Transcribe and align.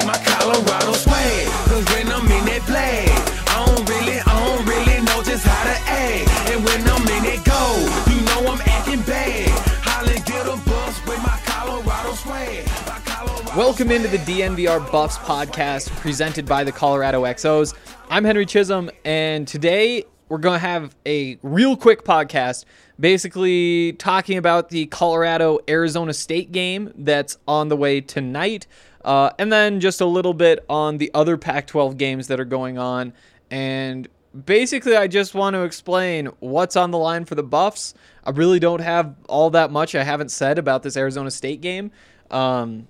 Like 0.00 0.18
my 0.18 0.24
Colorado 0.24 0.92
swag. 0.92 1.46
Cause 1.68 1.84
when 1.94 2.08
I'm 2.08 2.24
in 2.24 2.44
that 2.46 2.62
flag, 2.62 3.08
I 3.48 3.66
don't 3.66 3.88
really, 3.88 4.20
I 4.20 4.32
don't 4.46 4.66
really 4.66 5.04
know 5.04 5.22
just 5.22 5.44
how 5.44 5.64
to 5.64 5.76
act. 5.90 6.50
And 6.50 6.64
when 6.64 6.80
I'm 6.88 7.02
in 7.02 7.24
it 7.24 7.44
go, 7.44 7.60
you 8.08 8.20
know 8.24 8.52
I'm 8.52 8.60
acting 8.66 9.02
bad. 9.02 9.48
Holly 9.82 10.14
get 10.24 10.46
a 10.46 10.56
bus 10.68 11.06
with 11.06 11.22
my 11.22 11.38
Colorado 11.44 12.12
swag. 12.14 12.66
My 12.86 13.00
Colorado 13.04 13.58
Welcome 13.58 13.90
into 13.90 14.08
the 14.08 14.18
DNVR 14.18 14.90
Buffs 14.90 15.18
podcast 15.18 15.90
presented 15.96 16.46
by 16.46 16.64
the 16.64 16.72
Colorado 16.72 17.24
XOs. 17.24 17.74
I'm 18.08 18.24
Henry 18.24 18.46
Chisholm, 18.46 18.90
and 19.04 19.46
today 19.46 20.04
we're 20.28 20.38
going 20.38 20.54
to 20.54 20.66
have 20.66 20.94
a 21.06 21.38
real 21.42 21.76
quick 21.76 22.04
podcast 22.04 22.64
basically 23.00 23.94
talking 23.94 24.38
about 24.38 24.68
the 24.68 24.86
Colorado 24.86 25.58
Arizona 25.68 26.12
State 26.12 26.52
game 26.52 26.92
that's 26.96 27.36
on 27.48 27.68
the 27.68 27.76
way 27.76 28.00
tonight, 28.00 28.66
uh, 29.04 29.30
and 29.38 29.52
then 29.52 29.80
just 29.80 30.00
a 30.00 30.06
little 30.06 30.34
bit 30.34 30.64
on 30.68 30.98
the 30.98 31.10
other 31.14 31.36
Pac 31.36 31.66
12 31.66 31.96
games 31.96 32.28
that 32.28 32.38
are 32.40 32.44
going 32.44 32.78
on. 32.78 33.12
And 33.50 34.08
basically, 34.44 34.96
I 34.96 35.06
just 35.06 35.34
want 35.34 35.54
to 35.54 35.62
explain 35.62 36.26
what's 36.40 36.76
on 36.76 36.90
the 36.90 36.98
line 36.98 37.24
for 37.24 37.34
the 37.34 37.42
Buffs. 37.42 37.94
I 38.24 38.30
really 38.30 38.60
don't 38.60 38.80
have 38.80 39.14
all 39.28 39.50
that 39.50 39.70
much 39.70 39.94
I 39.94 40.04
haven't 40.04 40.30
said 40.30 40.58
about 40.58 40.82
this 40.82 40.96
Arizona 40.96 41.30
State 41.30 41.60
game. 41.60 41.90
Um, 42.30 42.86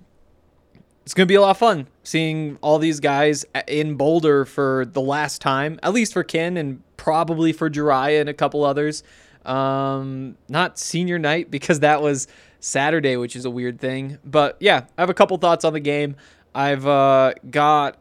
it's 1.03 1.13
going 1.13 1.27
to 1.27 1.31
be 1.31 1.35
a 1.35 1.41
lot 1.41 1.51
of 1.51 1.57
fun 1.57 1.87
seeing 2.03 2.57
all 2.61 2.77
these 2.77 2.99
guys 2.99 3.43
in 3.67 3.95
Boulder 3.95 4.45
for 4.45 4.85
the 4.85 5.01
last 5.01 5.41
time, 5.41 5.79
at 5.81 5.93
least 5.93 6.13
for 6.13 6.23
Kin 6.23 6.57
and 6.57 6.83
probably 6.97 7.53
for 7.53 7.69
Jeriah 7.69 8.21
and 8.21 8.29
a 8.29 8.33
couple 8.33 8.63
others. 8.63 9.03
Um, 9.45 10.37
not 10.47 10.77
senior 10.77 11.17
night 11.17 11.49
because 11.49 11.79
that 11.79 12.01
was 12.01 12.27
Saturday, 12.61 13.17
which 13.17 13.35
is 13.35 13.43
a 13.43 13.49
weird 13.49 13.79
thing. 13.79 14.19
But 14.23 14.55
yeah, 14.61 14.85
I 14.97 15.01
have 15.01 15.09
a 15.09 15.13
couple 15.13 15.35
thoughts 15.37 15.65
on 15.65 15.73
the 15.73 15.79
game. 15.81 16.15
I've 16.55 16.87
uh, 16.87 17.33
got 17.49 17.97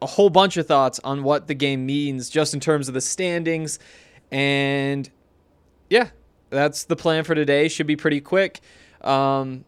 a 0.00 0.06
whole 0.06 0.30
bunch 0.30 0.56
of 0.56 0.66
thoughts 0.66 1.00
on 1.04 1.22
what 1.22 1.46
the 1.46 1.54
game 1.54 1.84
means 1.84 2.30
just 2.30 2.54
in 2.54 2.60
terms 2.60 2.88
of 2.88 2.94
the 2.94 3.00
standings. 3.00 3.78
And 4.30 5.10
yeah, 5.90 6.10
that's 6.50 6.84
the 6.84 6.96
plan 6.96 7.24
for 7.24 7.34
today. 7.34 7.68
Should 7.68 7.86
be 7.86 7.96
pretty 7.96 8.20
quick. 8.20 8.60
Um, 9.02 9.64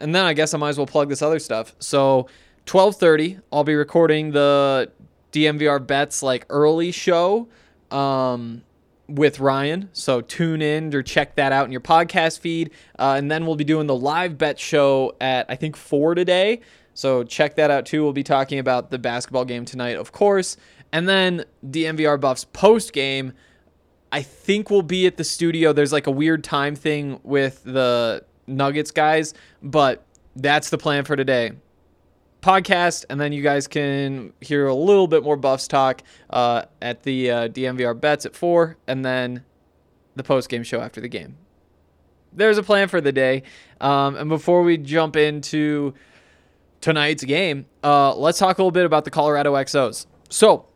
and 0.00 0.14
then 0.14 0.24
I 0.24 0.32
guess 0.32 0.54
I 0.54 0.58
might 0.58 0.70
as 0.70 0.78
well 0.78 0.86
plug 0.86 1.08
this 1.08 1.22
other 1.22 1.38
stuff. 1.38 1.74
So 1.78 2.28
12:30, 2.66 3.40
I'll 3.52 3.64
be 3.64 3.74
recording 3.74 4.32
the 4.32 4.90
DNVR 5.32 5.84
bets 5.84 6.22
like 6.22 6.46
early 6.50 6.92
show 6.92 7.48
um, 7.90 8.62
with 9.14 9.40
Ryan. 9.40 9.88
So 9.92 10.20
tune 10.20 10.62
in 10.62 10.94
or 10.94 11.02
check 11.02 11.36
that 11.36 11.52
out 11.52 11.66
in 11.66 11.72
your 11.72 11.80
podcast 11.80 12.38
feed. 12.38 12.70
Uh, 12.98 13.14
and 13.16 13.30
then 13.30 13.46
we'll 13.46 13.56
be 13.56 13.64
doing 13.64 13.86
the 13.86 13.96
live 13.96 14.38
bet 14.38 14.58
show 14.58 15.14
at 15.20 15.46
I 15.48 15.56
think 15.56 15.76
four 15.76 16.14
today. 16.14 16.60
So 16.94 17.24
check 17.24 17.56
that 17.56 17.70
out 17.70 17.86
too. 17.86 18.02
We'll 18.02 18.12
be 18.12 18.22
talking 18.22 18.58
about 18.58 18.90
the 18.90 18.98
basketball 18.98 19.44
game 19.44 19.64
tonight, 19.64 19.96
of 19.96 20.12
course, 20.12 20.56
and 20.92 21.08
then 21.08 21.44
DNVR 21.66 22.20
Buffs 22.20 22.44
post 22.44 22.92
game. 22.92 23.32
I 24.10 24.22
think 24.22 24.70
we'll 24.70 24.82
be 24.82 25.06
at 25.06 25.16
the 25.16 25.24
studio. 25.24 25.72
There's 25.72 25.92
like 25.92 26.06
a 26.06 26.10
weird 26.10 26.44
time 26.44 26.76
thing 26.76 27.18
with 27.22 27.62
the 27.64 28.24
Nuggets 28.46 28.90
guys, 28.90 29.32
but 29.62 30.04
that's 30.36 30.68
the 30.68 30.76
plan 30.76 31.04
for 31.04 31.16
today. 31.16 31.52
Podcast, 32.42 33.04
and 33.08 33.20
then 33.20 33.32
you 33.32 33.42
guys 33.42 33.68
can 33.68 34.32
hear 34.40 34.66
a 34.66 34.74
little 34.74 35.06
bit 35.06 35.22
more 35.22 35.36
Buffs 35.36 35.68
talk 35.68 36.02
uh, 36.28 36.62
at 36.82 37.04
the 37.04 37.30
uh, 37.30 37.48
DNVR 37.48 37.98
bets 37.98 38.26
at 38.26 38.34
four, 38.34 38.76
and 38.86 39.04
then 39.04 39.44
the 40.16 40.24
post 40.24 40.48
game 40.48 40.64
show 40.64 40.80
after 40.80 41.00
the 41.00 41.08
game. 41.08 41.36
There's 42.32 42.58
a 42.58 42.62
plan 42.62 42.88
for 42.88 43.00
the 43.00 43.12
day. 43.12 43.44
Um, 43.80 44.16
and 44.16 44.28
before 44.28 44.62
we 44.62 44.76
jump 44.76 45.16
into 45.16 45.94
tonight's 46.80 47.24
game, 47.24 47.66
uh, 47.84 48.14
let's 48.16 48.38
talk 48.38 48.58
a 48.58 48.60
little 48.60 48.72
bit 48.72 48.86
about 48.86 49.04
the 49.04 49.10
Colorado 49.10 49.54
XOs. 49.54 50.06
So, 50.28 50.66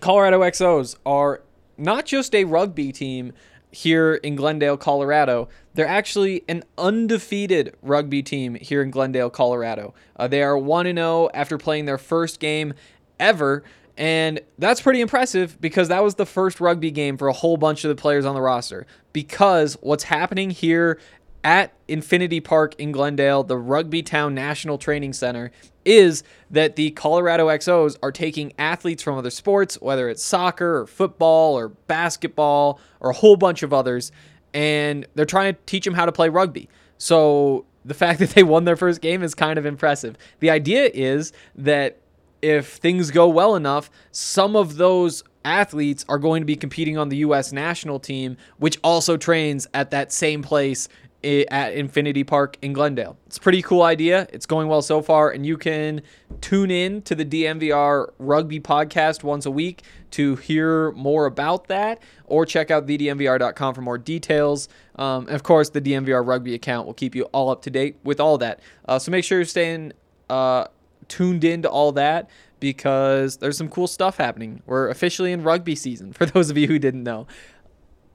Colorado 0.00 0.40
XOs 0.40 0.96
are 1.04 1.42
not 1.76 2.06
just 2.06 2.34
a 2.34 2.44
rugby 2.44 2.92
team 2.92 3.32
here 3.70 4.14
in 4.14 4.36
Glendale, 4.36 4.76
Colorado. 4.76 5.48
They're 5.74 5.86
actually 5.86 6.42
an 6.48 6.64
undefeated 6.76 7.74
rugby 7.82 8.22
team 8.22 8.54
here 8.56 8.82
in 8.82 8.90
Glendale, 8.90 9.30
Colorado. 9.30 9.94
Uh, 10.16 10.28
they 10.28 10.42
are 10.42 10.56
1 10.56 10.86
0 10.86 11.28
after 11.34 11.58
playing 11.58 11.84
their 11.84 11.98
first 11.98 12.40
game 12.40 12.74
ever. 13.20 13.62
And 13.96 14.40
that's 14.58 14.80
pretty 14.80 15.00
impressive 15.00 15.60
because 15.60 15.88
that 15.88 16.04
was 16.04 16.14
the 16.14 16.26
first 16.26 16.60
rugby 16.60 16.92
game 16.92 17.16
for 17.16 17.26
a 17.26 17.32
whole 17.32 17.56
bunch 17.56 17.84
of 17.84 17.88
the 17.88 18.00
players 18.00 18.24
on 18.24 18.34
the 18.34 18.40
roster. 18.40 18.86
Because 19.12 19.76
what's 19.80 20.04
happening 20.04 20.50
here 20.50 21.00
at 21.42 21.72
Infinity 21.88 22.40
Park 22.40 22.74
in 22.78 22.92
Glendale, 22.92 23.42
the 23.42 23.56
Rugby 23.56 24.02
Town 24.02 24.34
National 24.34 24.78
Training 24.78 25.12
Center, 25.12 25.50
is 25.88 26.22
that 26.50 26.76
the 26.76 26.90
Colorado 26.90 27.48
XOs 27.48 27.96
are 28.02 28.12
taking 28.12 28.52
athletes 28.58 29.02
from 29.02 29.16
other 29.16 29.30
sports, 29.30 29.80
whether 29.80 30.10
it's 30.10 30.22
soccer 30.22 30.80
or 30.80 30.86
football 30.86 31.54
or 31.54 31.68
basketball 31.68 32.78
or 33.00 33.10
a 33.10 33.14
whole 33.14 33.36
bunch 33.36 33.62
of 33.62 33.72
others, 33.72 34.12
and 34.52 35.06
they're 35.14 35.24
trying 35.24 35.54
to 35.54 35.60
teach 35.64 35.84
them 35.84 35.94
how 35.94 36.04
to 36.04 36.12
play 36.12 36.28
rugby. 36.28 36.68
So 36.98 37.64
the 37.84 37.94
fact 38.02 38.18
that 38.18 38.30
they 38.30 38.42
won 38.42 38.64
their 38.64 38.76
first 38.76 39.00
game 39.00 39.22
is 39.22 39.34
kind 39.34 39.58
of 39.58 39.64
impressive. 39.64 40.16
The 40.40 40.50
idea 40.50 40.90
is 40.92 41.32
that 41.56 41.98
if 42.42 42.74
things 42.76 43.10
go 43.10 43.26
well 43.26 43.56
enough, 43.56 43.90
some 44.12 44.54
of 44.56 44.76
those 44.76 45.24
athletes 45.48 46.04
are 46.08 46.18
going 46.18 46.42
to 46.42 46.46
be 46.46 46.56
competing 46.56 46.98
on 46.98 47.08
the 47.08 47.16
U.S. 47.18 47.52
national 47.52 47.98
team, 47.98 48.36
which 48.58 48.78
also 48.84 49.16
trains 49.16 49.66
at 49.72 49.90
that 49.90 50.12
same 50.12 50.42
place 50.42 50.88
at 51.24 51.72
Infinity 51.72 52.22
Park 52.22 52.56
in 52.62 52.72
Glendale. 52.72 53.16
It's 53.26 53.38
a 53.38 53.40
pretty 53.40 53.60
cool 53.62 53.82
idea. 53.82 54.28
It's 54.32 54.46
going 54.46 54.68
well 54.68 54.82
so 54.82 55.02
far, 55.02 55.30
and 55.30 55.44
you 55.44 55.56
can 55.56 56.02
tune 56.40 56.70
in 56.70 57.02
to 57.02 57.14
the 57.14 57.24
DNVR 57.24 58.10
Rugby 58.18 58.60
podcast 58.60 59.24
once 59.24 59.44
a 59.44 59.50
week 59.50 59.82
to 60.12 60.36
hear 60.36 60.92
more 60.92 61.26
about 61.26 61.66
that, 61.66 62.00
or 62.26 62.46
check 62.46 62.70
out 62.70 62.86
thednvr.com 62.86 63.74
for 63.74 63.80
more 63.80 63.98
details. 63.98 64.68
Um, 64.94 65.26
and 65.26 65.34
of 65.34 65.42
course, 65.42 65.70
the 65.70 65.80
DNVR 65.80 66.24
Rugby 66.24 66.54
account 66.54 66.86
will 66.86 66.94
keep 66.94 67.14
you 67.14 67.24
all 67.24 67.50
up 67.50 67.62
to 67.62 67.70
date 67.70 67.96
with 68.04 68.20
all 68.20 68.38
that. 68.38 68.60
Uh, 68.86 68.98
so 68.98 69.10
make 69.10 69.24
sure 69.24 69.38
you're 69.38 69.44
staying 69.44 69.92
uh, 70.30 70.66
tuned 71.08 71.42
into 71.42 71.68
all 71.68 71.92
that 71.92 72.30
because 72.60 73.38
there's 73.38 73.56
some 73.56 73.68
cool 73.68 73.86
stuff 73.86 74.16
happening. 74.16 74.62
We're 74.66 74.88
officially 74.88 75.32
in 75.32 75.42
rugby 75.42 75.74
season 75.74 76.12
for 76.14 76.26
those 76.26 76.50
of 76.50 76.58
you 76.58 76.66
who 76.66 76.78
didn't 76.78 77.02
know. 77.02 77.26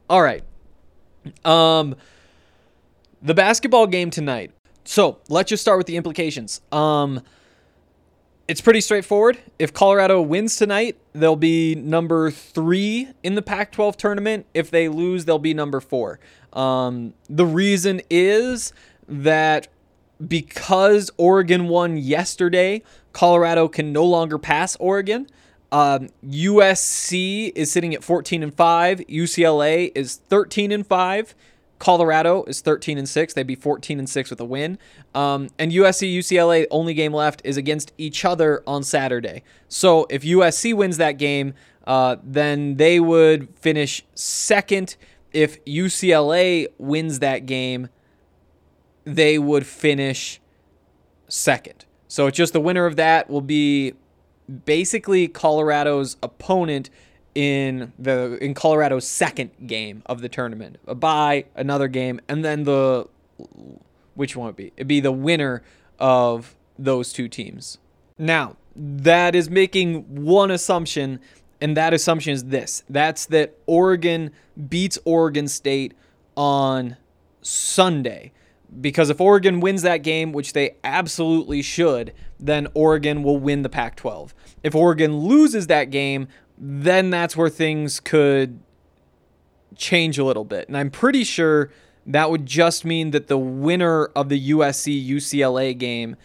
All 0.10 0.22
right. 0.22 0.44
Um 1.46 1.96
the 3.22 3.34
basketball 3.34 3.88
game 3.88 4.10
tonight. 4.10 4.52
So, 4.86 5.20
let's 5.30 5.50
just 5.50 5.62
start 5.62 5.78
with 5.78 5.88
the 5.88 5.96
implications. 5.96 6.62
Um 6.72 7.22
it's 8.48 8.60
pretty 8.60 8.82
straightforward. 8.82 9.38
If 9.58 9.74
Colorado 9.74 10.22
wins 10.22 10.58
tonight, 10.58 10.98
they'll 11.14 11.38
be 11.38 11.76
number 11.76 12.30
three 12.30 13.08
in 13.24 13.36
the 13.36 13.42
Pac 13.42 13.72
12 13.72 13.96
tournament. 13.96 14.46
If 14.54 14.70
they 14.70 14.90
lose, 14.90 15.26
they'll 15.26 15.40
be 15.40 15.54
number 15.54 15.80
four. 15.80 16.20
Um, 16.52 17.14
the 17.30 17.46
reason 17.46 18.02
is 18.10 18.74
that 19.08 19.70
because 20.26 21.12
Oregon 21.18 21.68
won 21.68 21.98
yesterday, 21.98 22.82
Colorado 23.12 23.68
can 23.68 23.92
no 23.92 24.06
longer 24.06 24.38
pass 24.38 24.76
Oregon. 24.78 25.28
Um, 25.72 26.10
USC 26.24 27.52
is 27.56 27.72
sitting 27.72 27.96
at 27.96 28.04
14 28.04 28.44
and 28.44 28.54
5. 28.54 29.00
UCLA 29.00 29.92
is 29.96 30.18
13 30.18 30.72
and 30.72 30.86
5. 30.86 31.36
Colorado 31.80 32.44
is 32.46 32.62
13 32.62 32.98
and 32.98 33.10
6. 33.10 33.34
They'd 33.34 33.48
be 33.48 33.56
14 33.56 34.00
and 34.00 34.08
6 34.08 34.30
with 34.30 34.40
a 34.40 34.46
win. 34.46 34.78
Um, 35.16 35.50
and 35.58 35.72
USC 35.72 36.16
UCLA 36.16 36.66
only 36.72 36.94
game 36.94 37.14
left 37.14 37.42
is 37.44 37.58
against 37.58 37.92
each 37.98 38.24
other 38.24 38.64
on 38.68 38.84
Saturday. 38.84 39.44
So 39.68 40.06
if 40.10 40.22
USC 40.22 40.74
wins 40.76 40.98
that 40.98 41.18
game, 41.18 41.56
uh, 41.86 42.18
then 42.24 42.78
they 42.78 43.00
would 43.00 43.50
finish 43.60 44.06
second. 44.16 44.96
If 45.34 45.64
UCLA 45.66 46.68
wins 46.78 47.20
that 47.20 47.46
game, 47.46 47.90
they 49.06 49.38
would 49.38 49.66
finish 49.66 50.40
second. 51.28 51.86
So 52.08 52.28
it's 52.28 52.38
just 52.38 52.54
the 52.54 52.62
winner 52.62 52.86
of 52.86 52.96
that 52.98 53.30
will 53.30 53.42
be 53.42 53.94
basically 54.66 55.28
Colorado's 55.28 56.18
opponent 56.22 56.90
in 57.36 57.92
the 57.98 58.38
in 58.42 58.54
Colorado's 58.54 59.08
second 59.08 59.52
game 59.66 60.04
of 60.06 60.22
the 60.22 60.30
tournament. 60.30 60.78
A 60.88 60.96
bye, 60.96 61.46
another 61.56 61.88
game, 61.88 62.22
and 62.28 62.46
then 62.46 62.64
the 62.64 63.08
which 64.16 64.36
one 64.36 64.48
would 64.48 64.56
be? 64.56 64.72
It'd 64.78 64.88
be 64.88 65.00
the 65.00 65.12
winner 65.12 65.64
of 66.00 66.56
those 66.78 67.12
two 67.12 67.28
teams. 67.28 67.80
Now, 68.18 68.58
that 68.76 69.36
is 69.36 69.50
making 69.50 70.24
one 70.24 70.52
assumption, 70.52 71.20
and 71.60 71.76
that 71.76 71.94
assumption 71.94 72.34
is 72.34 72.46
this. 72.46 72.84
That's 72.90 73.26
that 73.28 73.58
Oregon 73.66 74.32
beats 74.70 75.00
Oregon 75.06 75.48
State 75.48 75.94
on 76.36 76.98
Sunday. 77.42 78.32
Because 78.82 79.10
if 79.10 79.22
Oregon 79.22 79.60
wins 79.60 79.82
that 79.84 79.98
game, 79.98 80.32
which 80.32 80.54
they 80.54 80.78
absolutely 80.84 81.62
should, 81.62 82.14
then 82.40 82.68
Oregon 82.74 83.24
will 83.24 83.38
win 83.38 83.62
the 83.62 83.70
Pac 83.70 83.96
12. 83.96 84.34
If 84.64 84.76
Oregon 84.76 85.18
loses 85.18 85.68
that 85.68 85.86
game, 85.86 86.28
then 86.58 87.10
that's 87.10 87.36
where 87.36 87.50
things 87.50 88.00
could 88.00 88.60
change 89.76 90.18
a 90.18 90.24
little 90.24 90.46
bit. 90.46 90.68
And 90.68 90.78
I'm 90.78 90.92
pretty 90.92 91.24
sure 91.24 91.72
that 92.06 92.30
would 92.30 92.46
just 92.46 92.86
mean 92.86 93.12
that 93.12 93.28
the 93.28 93.38
winner 93.38 94.06
of 94.08 94.30
the 94.30 94.52
USC 94.52 95.08
UCLA 95.08 95.78
game 95.78 96.16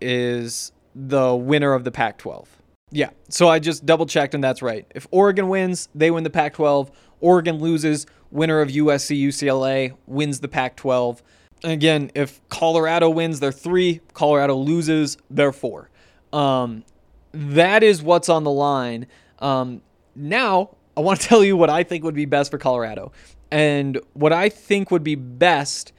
is 0.00 0.72
the 0.94 1.34
winner 1.34 1.72
of 1.72 1.84
the 1.84 1.90
Pac 1.90 2.18
12. 2.18 2.48
Yeah, 2.90 3.10
so 3.28 3.48
I 3.48 3.58
just 3.58 3.84
double 3.84 4.06
checked 4.06 4.34
and 4.34 4.42
that's 4.42 4.62
right. 4.62 4.86
If 4.94 5.06
Oregon 5.10 5.48
wins, 5.48 5.88
they 5.94 6.10
win 6.10 6.24
the 6.24 6.30
Pac 6.30 6.54
12. 6.54 6.90
Oregon 7.20 7.58
loses, 7.58 8.06
winner 8.30 8.60
of 8.60 8.68
USC 8.70 9.20
UCLA 9.20 9.96
wins 10.06 10.40
the 10.40 10.48
Pac 10.48 10.76
12. 10.76 11.22
Again, 11.64 12.10
if 12.14 12.40
Colorado 12.48 13.10
wins, 13.10 13.40
they're 13.40 13.52
three. 13.52 14.00
Colorado 14.14 14.54
loses, 14.56 15.16
they're 15.30 15.52
four. 15.52 15.90
Um, 16.32 16.84
that 17.32 17.82
is 17.82 18.02
what's 18.02 18.28
on 18.28 18.44
the 18.44 18.50
line. 18.50 19.06
Um, 19.40 19.82
now, 20.14 20.76
I 20.96 21.00
want 21.00 21.20
to 21.20 21.28
tell 21.28 21.44
you 21.44 21.56
what 21.56 21.70
I 21.70 21.82
think 21.82 22.04
would 22.04 22.14
be 22.14 22.26
best 22.26 22.50
for 22.50 22.58
Colorado. 22.58 23.12
And 23.50 24.00
what 24.12 24.32
I 24.32 24.48
think 24.48 24.90
would 24.90 25.04
be 25.04 25.14
best 25.14 25.92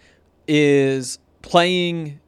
is 0.48 1.20
playing. 1.42 2.20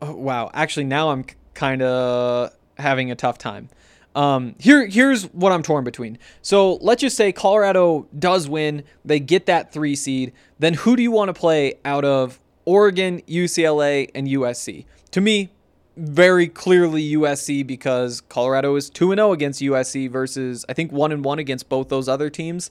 Oh, 0.00 0.14
wow, 0.14 0.50
actually, 0.54 0.84
now 0.84 1.10
I'm 1.10 1.24
kind 1.54 1.82
of 1.82 2.50
having 2.78 3.10
a 3.10 3.14
tough 3.14 3.38
time. 3.38 3.68
Um, 4.14 4.54
here, 4.58 4.86
here's 4.86 5.24
what 5.32 5.52
I'm 5.52 5.62
torn 5.62 5.84
between. 5.84 6.18
So 6.40 6.74
let's 6.76 7.00
just 7.00 7.16
say 7.16 7.32
Colorado 7.32 8.06
does 8.16 8.48
win, 8.48 8.84
they 9.04 9.20
get 9.20 9.46
that 9.46 9.72
three 9.72 9.96
seed. 9.96 10.32
Then 10.58 10.74
who 10.74 10.96
do 10.96 11.02
you 11.02 11.10
want 11.10 11.28
to 11.28 11.34
play 11.34 11.74
out 11.84 12.04
of 12.04 12.38
Oregon, 12.64 13.22
UCLA, 13.22 14.10
and 14.14 14.28
USC? 14.28 14.84
To 15.10 15.20
me, 15.20 15.50
very 15.96 16.48
clearly 16.48 17.12
USC 17.12 17.66
because 17.66 18.20
Colorado 18.20 18.76
is 18.76 18.90
2 18.90 19.12
and 19.12 19.18
0 19.18 19.32
against 19.32 19.60
USC 19.60 20.10
versus 20.10 20.64
I 20.68 20.72
think 20.72 20.92
1 20.92 21.12
and 21.12 21.24
1 21.24 21.38
against 21.38 21.68
both 21.68 21.88
those 21.88 22.08
other 22.08 22.30
teams. 22.30 22.70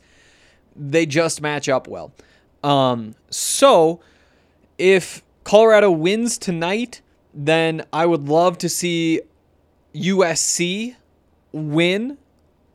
They 0.75 1.05
just 1.05 1.41
match 1.41 1.69
up 1.69 1.87
well. 1.87 2.13
Um, 2.63 3.15
so 3.29 3.99
if 4.77 5.23
Colorado 5.43 5.91
wins 5.91 6.37
tonight, 6.37 7.01
then 7.33 7.85
I 7.91 8.05
would 8.05 8.27
love 8.27 8.57
to 8.59 8.69
see 8.69 9.21
USC 9.93 10.95
win 11.53 12.17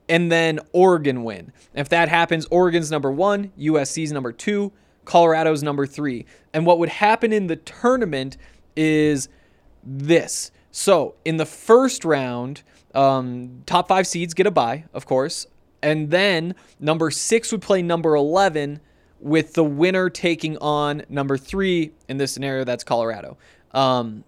and 0.08 0.32
then 0.32 0.60
Oregon 0.72 1.22
win. 1.22 1.52
If 1.74 1.90
that 1.90 2.08
happens, 2.08 2.46
Oregon's 2.50 2.90
number 2.90 3.12
one, 3.12 3.52
USC's 3.58 4.10
number 4.10 4.32
two, 4.32 4.72
Colorado's 5.04 5.62
number 5.62 5.86
three. 5.86 6.24
And 6.52 6.64
what 6.64 6.78
would 6.78 6.88
happen 6.88 7.32
in 7.32 7.46
the 7.46 7.56
tournament 7.56 8.36
is 8.76 9.28
this. 9.84 10.50
So 10.70 11.14
in 11.24 11.36
the 11.36 11.46
first 11.46 12.04
round, 12.04 12.62
um, 12.94 13.62
top 13.66 13.88
five 13.88 14.06
seeds 14.06 14.34
get 14.34 14.46
a 14.46 14.50
bye, 14.50 14.84
of 14.94 15.06
course. 15.06 15.46
And 15.82 16.10
then 16.10 16.54
number 16.80 17.10
six 17.10 17.52
would 17.52 17.62
play 17.62 17.82
number 17.82 18.14
11 18.14 18.80
with 19.20 19.54
the 19.54 19.64
winner 19.64 20.10
taking 20.10 20.56
on 20.58 21.02
number 21.08 21.36
three. 21.36 21.92
In 22.08 22.18
this 22.18 22.32
scenario, 22.32 22.64
that's 22.64 22.84
Colorado. 22.84 23.36
Um, 23.72 24.24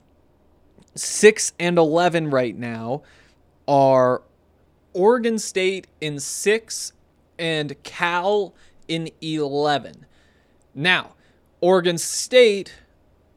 six 0.95 1.53
and 1.59 1.79
11 1.79 2.31
right 2.31 2.57
now 2.57 3.03
are 3.67 4.23
Oregon 4.93 5.39
State 5.39 5.87
in 6.01 6.19
six 6.21 6.93
and 7.39 7.81
Cal 7.83 8.55
in 8.89 9.11
11. 9.21 10.07
Now, 10.75 11.15
Oregon 11.61 11.99
State, 11.99 12.75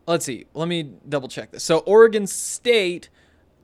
let's 0.07 0.25
see, 0.25 0.45
let 0.53 0.67
me 0.67 0.91
double 1.07 1.27
check 1.27 1.51
this. 1.51 1.63
So, 1.63 1.79
Oregon 1.79 2.27
State 2.27 3.09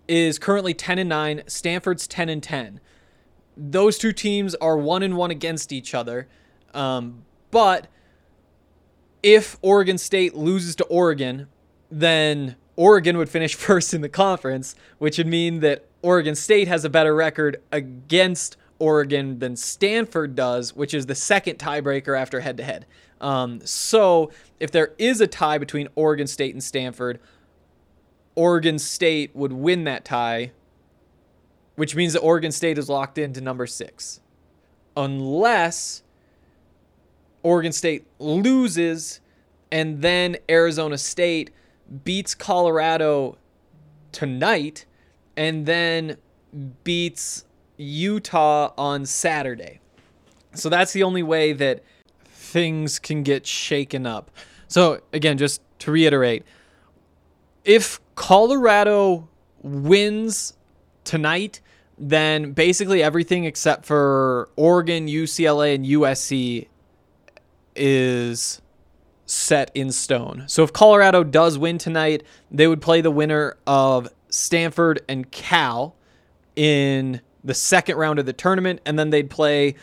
is 0.08 0.40
currently 0.40 0.74
10 0.74 1.00
and 1.00 1.10
9, 1.10 1.44
Stanford's 1.48 2.08
10 2.08 2.30
and 2.30 2.42
10. 2.42 2.80
Those 3.56 3.98
two 3.98 4.14
teams 4.14 4.56
are 4.56 4.78
1 4.78 5.04
and 5.04 5.18
1 5.18 5.32
against 5.32 5.72
each 5.72 5.94
other. 5.94 6.28
Um, 6.74 7.26
but 7.52 7.88
if 9.22 9.58
Oregon 9.62 9.98
State 9.98 10.36
loses 10.36 10.76
to 10.78 10.84
Oregon, 10.86 11.48
then 11.92 12.56
Oregon 12.76 13.18
would 13.18 13.30
finish 13.30 13.56
first 13.56 13.94
in 13.94 14.02
the 14.02 14.10
conference, 14.10 14.76
which 14.98 15.18
would 15.18 15.28
mean 15.28 15.60
that 15.60 15.86
Oregon 16.02 16.36
State 16.36 16.68
has 16.68 16.86
a 16.86 16.90
better 16.90 17.14
record 17.14 17.62
against 17.72 18.58
Oregon 18.80 19.40
than 19.40 19.56
Stanford 19.56 20.36
does, 20.36 20.76
which 20.76 20.94
is 20.94 21.06
the 21.06 21.16
second 21.16 21.60
tiebreaker 21.60 22.18
after 22.18 22.40
head 22.40 22.58
to 22.58 22.64
head. 22.64 22.86
So 23.68 24.32
if 24.60 24.72
there 24.72 24.94
is 24.98 25.20
a 25.20 25.28
tie 25.28 25.58
between 25.58 25.90
Oregon 25.96 26.28
State 26.28 26.54
and 26.54 26.64
Stanford, 26.64 27.20
Oregon 28.36 28.80
State 28.80 29.36
would 29.36 29.52
win 29.52 29.84
that 29.84 30.06
tie, 30.06 30.52
which 31.76 31.96
means 31.96 32.14
that 32.14 32.22
Oregon 32.22 32.54
State 32.54 32.78
is 32.78 32.88
locked 32.88 33.18
into 33.18 33.42
number 33.42 33.68
six. 33.68 34.22
Unless 34.96 36.04
Oregon 37.44 37.74
State 37.74 38.06
loses 38.20 39.20
and 39.72 40.02
then 40.02 40.38
Arizona 40.50 40.98
State 40.98 41.52
beats 42.06 42.34
Colorado 42.34 43.38
tonight 44.14 44.86
and 45.40 45.66
then 45.66 46.18
beats 46.84 47.46
Utah 47.78 48.74
on 48.78 49.06
Saturday. 49.06 49.80
So 50.54 50.68
that's 50.68 50.92
the 50.92 51.04
only 51.04 51.24
way 51.24 51.54
that 51.54 51.82
things 52.26 53.00
can 53.00 53.24
get 53.24 53.48
shaken 53.48 54.06
up. 54.06 54.32
So, 54.68 55.00
again, 55.14 55.38
just 55.38 55.62
to 55.80 55.92
reiterate, 55.92 56.44
if 57.64 58.02
Colorado 58.16 59.30
wins 59.64 60.58
tonight, 61.06 61.62
then 61.98 62.52
basically 62.52 63.02
everything 63.02 63.46
except 63.46 63.86
for 63.86 64.50
Oregon, 64.58 65.08
UCLA, 65.08 65.74
and 65.74 65.86
USC 65.86 66.68
is 67.78 68.62
set 69.26 69.72
in 69.74 69.94
stone. 69.94 70.44
So 70.48 70.64
if 70.64 70.74
Colorado 70.74 71.24
does 71.24 71.58
win 71.58 71.78
tonight, 71.78 72.24
they 72.52 72.68
would 72.68 72.82
play 72.82 73.00
the 73.00 73.12
winner 73.12 73.56
of 73.66 74.10
Stanford 74.30 75.02
and 75.08 75.30
Cal 75.32 75.96
in 76.56 77.22
the 77.44 77.54
second 77.54 77.98
round 77.98 78.20
of 78.20 78.26
the 78.26 78.34
tournament, 78.34 78.82
and 78.86 79.00
then 79.00 79.10
they'd 79.10 79.30
play 79.30 79.76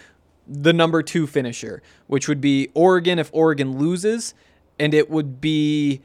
the 0.47 0.73
number 0.73 1.03
two 1.03 1.27
finisher, 1.27 1.83
which 2.07 2.29
would 2.29 2.41
be 2.41 2.69
Oregon 2.75 3.19
if 3.19 3.31
Oregon 3.33 3.79
loses, 3.79 4.35
and 4.79 4.95
it 4.95 5.11
would 5.11 5.41
be 5.41 6.03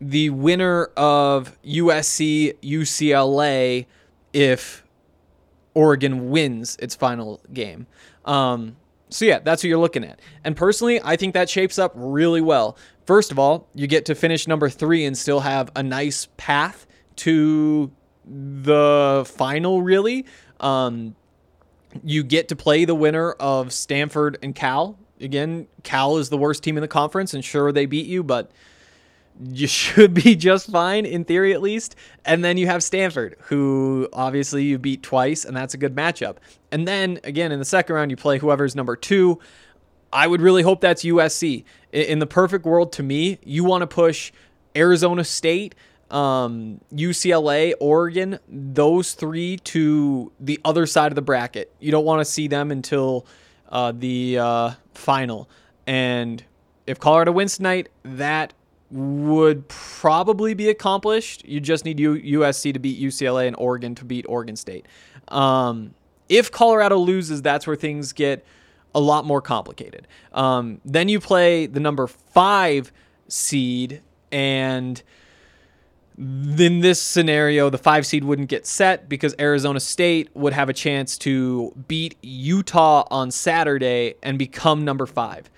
the 0.00 0.30
winner 0.30 0.86
of 0.96 1.58
USC 1.62 2.58
UCLA 2.60 3.86
if 4.32 4.84
Oregon 5.74 6.30
wins 6.30 6.76
its 6.80 6.94
final 6.94 7.40
game. 7.52 7.86
Um, 8.24 8.76
so 9.08 9.24
yeah, 9.24 9.40
that's 9.40 9.62
what 9.62 9.68
you're 9.68 9.78
looking 9.78 10.04
at. 10.04 10.20
And 10.44 10.56
personally, 10.56 11.00
I 11.02 11.16
think 11.16 11.34
that 11.34 11.50
shapes 11.50 11.78
up 11.78 11.92
really 11.94 12.40
well. 12.40 12.76
First 13.06 13.30
of 13.30 13.38
all, 13.38 13.68
you 13.74 13.86
get 13.86 14.04
to 14.06 14.14
finish 14.14 14.46
number 14.46 14.68
three 14.68 15.04
and 15.04 15.16
still 15.16 15.40
have 15.40 15.70
a 15.74 15.82
nice 15.82 16.28
path 16.36 16.86
to 17.20 17.90
the 18.24 19.24
final, 19.26 19.82
really. 19.82 20.26
Um, 20.60 21.16
you 22.04 22.22
get 22.22 22.48
to 22.48 22.56
play 22.56 22.84
the 22.84 22.94
winner 22.94 23.32
of 23.32 23.72
Stanford 23.72 24.38
and 24.42 24.54
Cal. 24.54 24.98
Again, 25.20 25.66
Cal 25.82 26.16
is 26.16 26.28
the 26.30 26.38
worst 26.38 26.62
team 26.62 26.76
in 26.76 26.80
the 26.80 26.88
conference, 26.88 27.34
and 27.34 27.44
sure, 27.44 27.72
they 27.72 27.86
beat 27.86 28.06
you, 28.06 28.22
but 28.22 28.50
you 29.52 29.66
should 29.66 30.14
be 30.14 30.36
just 30.36 30.70
fine 30.70 31.04
in 31.06 31.24
theory 31.24 31.52
at 31.52 31.62
least. 31.62 31.96
And 32.24 32.44
then 32.44 32.56
you 32.56 32.66
have 32.66 32.82
Stanford, 32.82 33.36
who 33.40 34.08
obviously 34.12 34.64
you 34.64 34.78
beat 34.78 35.02
twice, 35.02 35.44
and 35.44 35.56
that's 35.56 35.74
a 35.74 35.78
good 35.78 35.94
matchup. 35.94 36.36
And 36.70 36.86
then 36.86 37.20
again 37.24 37.52
in 37.52 37.58
the 37.58 37.64
second 37.64 37.94
round, 37.94 38.10
you 38.10 38.16
play 38.16 38.38
whoever's 38.38 38.76
number 38.76 38.96
two. 38.96 39.38
I 40.12 40.26
would 40.26 40.40
really 40.40 40.62
hope 40.62 40.80
that's 40.80 41.04
USC. 41.04 41.64
In 41.92 42.18
the 42.18 42.26
perfect 42.26 42.64
world, 42.64 42.92
to 42.94 43.02
me, 43.02 43.38
you 43.44 43.62
want 43.62 43.82
to 43.82 43.86
push 43.86 44.32
Arizona 44.76 45.24
State, 45.24 45.74
um, 46.10 46.80
UCLA, 46.92 47.74
Oregon, 47.80 48.38
those 48.48 49.12
three 49.12 49.56
to 49.58 50.32
the 50.40 50.60
other 50.64 50.86
side 50.86 51.12
of 51.12 51.16
the 51.16 51.22
bracket. 51.22 51.72
You 51.80 51.90
don't 51.90 52.04
want 52.04 52.20
to 52.20 52.24
see 52.24 52.48
them 52.48 52.70
until 52.70 53.26
uh, 53.68 53.92
the 53.92 54.38
uh, 54.38 54.70
final. 54.94 55.48
And 55.86 56.42
if 56.86 56.98
Colorado 56.98 57.32
wins 57.32 57.56
tonight, 57.56 57.88
that 58.02 58.52
would 58.90 59.68
probably 59.68 60.54
be 60.54 60.68
accomplished. 60.68 61.44
You 61.46 61.60
just 61.60 61.84
need 61.84 62.00
U- 62.00 62.40
USC 62.40 62.72
to 62.72 62.78
beat 62.78 63.00
UCLA 63.00 63.46
and 63.46 63.56
Oregon 63.56 63.94
to 63.96 64.04
beat 64.04 64.26
Oregon 64.28 64.56
State. 64.56 64.86
Um, 65.28 65.94
if 66.28 66.50
Colorado 66.50 66.96
loses, 66.96 67.42
that's 67.42 67.66
where 67.66 67.76
things 67.76 68.12
get 68.12 68.44
a 68.94 69.00
lot 69.00 69.24
more 69.24 69.40
complicated. 69.40 70.08
Um, 70.32 70.80
then 70.84 71.08
you 71.08 71.20
play 71.20 71.66
the 71.66 71.80
number 71.80 72.06
five 72.06 72.92
seed, 73.28 74.02
and 74.32 75.00
in 76.20 76.80
this 76.80 77.00
scenario, 77.00 77.70
the 77.70 77.78
five 77.78 78.04
seed 78.04 78.24
wouldn't 78.24 78.48
get 78.48 78.66
set 78.66 79.08
because 79.08 79.34
Arizona 79.40 79.80
State 79.80 80.28
would 80.34 80.52
have 80.52 80.68
a 80.68 80.74
chance 80.74 81.16
to 81.18 81.72
beat 81.88 82.18
Utah 82.20 83.04
on 83.10 83.30
Saturday 83.30 84.16
and 84.22 84.38
become 84.38 84.84
number 84.84 85.06
five. 85.06 85.50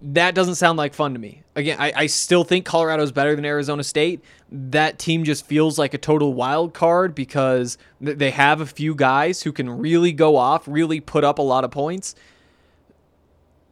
That 0.00 0.34
doesn't 0.34 0.54
sound 0.54 0.78
like 0.78 0.94
fun 0.94 1.12
to 1.12 1.18
me. 1.18 1.42
Again, 1.54 1.76
I, 1.78 1.92
I 1.94 2.06
still 2.06 2.44
think 2.44 2.64
Colorado 2.64 3.02
is 3.02 3.12
better 3.12 3.36
than 3.36 3.44
Arizona 3.44 3.84
State. 3.84 4.24
That 4.50 4.98
team 4.98 5.24
just 5.24 5.44
feels 5.44 5.78
like 5.78 5.92
a 5.92 5.98
total 5.98 6.32
wild 6.32 6.72
card 6.72 7.14
because 7.14 7.76
they 8.00 8.30
have 8.30 8.62
a 8.62 8.66
few 8.66 8.94
guys 8.94 9.42
who 9.42 9.52
can 9.52 9.68
really 9.68 10.12
go 10.12 10.36
off, 10.36 10.66
really 10.66 11.00
put 11.00 11.24
up 11.24 11.38
a 11.38 11.42
lot 11.42 11.64
of 11.64 11.70
points. 11.70 12.14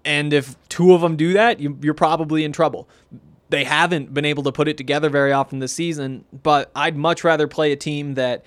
And 0.04 0.34
if 0.34 0.56
two 0.68 0.92
of 0.92 1.00
them 1.00 1.16
do 1.16 1.32
that, 1.32 1.58
you, 1.58 1.78
you're 1.80 1.94
probably 1.94 2.44
in 2.44 2.52
trouble 2.52 2.86
they 3.50 3.64
haven't 3.64 4.14
been 4.14 4.24
able 4.24 4.42
to 4.44 4.52
put 4.52 4.68
it 4.68 4.76
together 4.76 5.10
very 5.10 5.32
often 5.32 5.58
this 5.58 5.72
season, 5.72 6.24
but 6.42 6.70
I'd 6.74 6.96
much 6.96 7.24
rather 7.24 7.46
play 7.46 7.72
a 7.72 7.76
team 7.76 8.14
that 8.14 8.44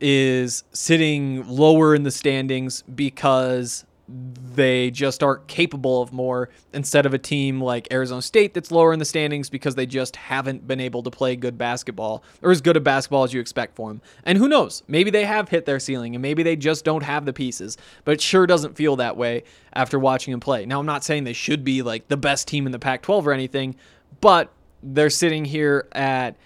is 0.00 0.64
sitting 0.72 1.46
lower 1.46 1.94
in 1.94 2.04
the 2.04 2.10
standings 2.10 2.82
because 2.82 3.84
they 4.08 4.90
just 4.90 5.22
aren't 5.22 5.46
capable 5.48 6.00
of 6.00 6.12
more 6.12 6.48
instead 6.72 7.04
of 7.04 7.12
a 7.12 7.18
team 7.18 7.60
like 7.60 7.86
Arizona 7.92 8.22
State 8.22 8.54
that's 8.54 8.70
lower 8.70 8.94
in 8.94 8.98
the 8.98 9.04
standings 9.04 9.50
because 9.50 9.74
they 9.74 9.84
just 9.84 10.16
haven't 10.16 10.66
been 10.66 10.80
able 10.80 11.02
to 11.02 11.10
play 11.10 11.36
good 11.36 11.58
basketball 11.58 12.24
or 12.40 12.50
as 12.50 12.62
good 12.62 12.76
a 12.76 12.80
basketball 12.80 13.24
as 13.24 13.34
you 13.34 13.40
expect 13.40 13.76
for 13.76 13.90
them. 13.90 14.00
And 14.24 14.38
who 14.38 14.48
knows? 14.48 14.82
Maybe 14.88 15.10
they 15.10 15.26
have 15.26 15.50
hit 15.50 15.66
their 15.66 15.78
ceiling 15.78 16.14
and 16.14 16.22
maybe 16.22 16.42
they 16.42 16.56
just 16.56 16.86
don't 16.86 17.02
have 17.02 17.26
the 17.26 17.34
pieces, 17.34 17.76
but 18.04 18.12
it 18.12 18.22
sure 18.22 18.46
doesn't 18.46 18.76
feel 18.76 18.96
that 18.96 19.16
way 19.16 19.44
after 19.74 19.98
watching 19.98 20.32
them 20.32 20.40
play. 20.40 20.64
Now, 20.64 20.80
I'm 20.80 20.86
not 20.86 21.04
saying 21.04 21.24
they 21.24 21.34
should 21.34 21.62
be 21.62 21.82
like 21.82 22.08
the 22.08 22.16
best 22.16 22.48
team 22.48 22.64
in 22.64 22.72
the 22.72 22.78
Pac 22.78 23.02
12 23.02 23.28
or 23.28 23.32
anything, 23.32 23.76
but 24.20 24.52
they're 24.82 25.10
sitting 25.10 25.44
here 25.44 25.86
at 25.92 26.36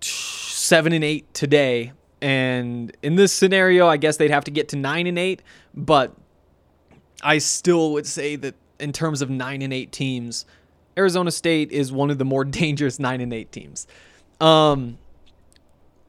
seven 0.00 0.92
and 0.92 1.04
eight 1.04 1.32
today. 1.34 1.92
And 2.20 2.96
in 3.02 3.16
this 3.16 3.32
scenario, 3.32 3.86
I 3.86 3.96
guess 3.96 4.16
they'd 4.16 4.30
have 4.30 4.44
to 4.44 4.50
get 4.50 4.68
to 4.70 4.76
nine 4.76 5.06
and 5.06 5.18
eight. 5.18 5.42
But 5.74 6.14
I 7.22 7.38
still 7.38 7.92
would 7.92 8.06
say 8.06 8.36
that 8.36 8.54
in 8.78 8.92
terms 8.92 9.22
of 9.22 9.30
nine 9.30 9.62
and 9.62 9.72
eight 9.72 9.92
teams, 9.92 10.46
Arizona 10.96 11.30
State 11.30 11.70
is 11.72 11.92
one 11.92 12.10
of 12.10 12.18
the 12.18 12.24
more 12.24 12.44
dangerous 12.44 12.98
nine 12.98 13.20
and 13.20 13.32
eight 13.32 13.52
teams. 13.52 13.86
Um, 14.40 14.98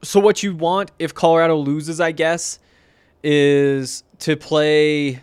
so 0.02 0.20
what 0.20 0.42
you 0.42 0.54
want 0.54 0.90
if 0.98 1.14
Colorado 1.14 1.56
loses, 1.56 2.00
I 2.00 2.12
guess, 2.12 2.58
is 3.22 4.04
to 4.20 4.36
play 4.36 5.22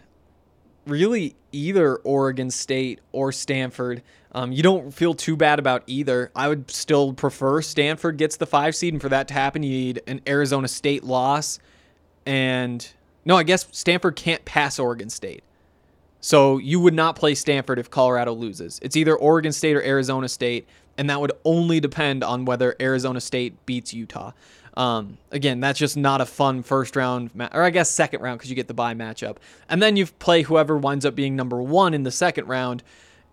really 0.86 1.36
either 1.52 1.98
Oregon 1.98 2.50
State 2.50 3.00
or 3.12 3.32
Stanford. 3.32 4.02
Um, 4.34 4.52
you 4.52 4.64
don't 4.64 4.92
feel 4.92 5.14
too 5.14 5.36
bad 5.38 5.60
about 5.60 5.84
either. 5.86 6.32
I 6.36 6.48
would 6.48 6.72
still 6.72 7.14
prefer 7.14 7.62
Stanford 7.62 8.18
gets 8.18 8.38
the 8.38 8.48
five 8.48 8.76
seed, 8.76 8.94
and 8.94 9.02
for 9.02 9.10
that 9.10 9.28
to 9.28 9.34
happen, 9.34 9.62
you 9.64 9.70
need 9.70 10.02
an 10.08 10.22
Arizona 10.28 10.68
State 10.68 11.04
loss. 11.04 11.60
And 12.26 12.88
no, 13.26 13.36
I 13.38 13.44
guess 13.44 13.68
Stanford 13.72 14.16
can't 14.16 14.44
pass 14.46 14.80
Oregon 14.80 15.10
State. 15.10 15.44
So 16.20 16.58
you 16.58 16.80
would 16.80 16.94
not 16.94 17.16
play 17.16 17.36
Stanford 17.36 17.80
if 17.80 17.92
Colorado 17.92 18.34
loses. 18.34 18.80
It's 18.82 18.96
either 18.96 19.16
Oregon 19.16 19.52
State 19.52 19.76
or 19.76 19.84
Arizona 19.84 20.30
State, 20.30 20.68
and 20.98 21.10
that 21.10 21.20
would 21.20 21.34
only 21.44 21.80
depend 21.80 22.24
on 22.24 22.46
whether 22.46 22.76
Arizona 22.80 23.20
State 23.20 23.66
beats 23.66 23.94
Utah. 23.94 24.32
Um, 24.76 25.18
again, 25.32 25.60
that's 25.60 25.78
just 25.78 25.98
not 25.98 26.22
a 26.22 26.26
fun 26.26 26.64
first 26.64 26.96
round, 26.96 27.36
ma- 27.36 27.50
or 27.54 27.62
I 27.62 27.70
guess 27.70 27.90
second 27.90 28.22
round 28.22 28.40
because 28.40 28.50
you 28.50 28.56
get 28.56 28.68
the 28.68 28.74
bye 28.74 28.96
matchup. 28.96 29.38
And 29.70 29.82
then 29.84 29.96
you 29.96 30.08
play 30.08 30.42
whoever 30.44 30.78
winds 30.78 31.06
up 31.06 31.14
being 31.14 31.36
number 31.36 31.62
one 31.62 31.94
in 31.94 32.04
the 32.04 32.12
second 32.12 32.48
round. 32.48 32.84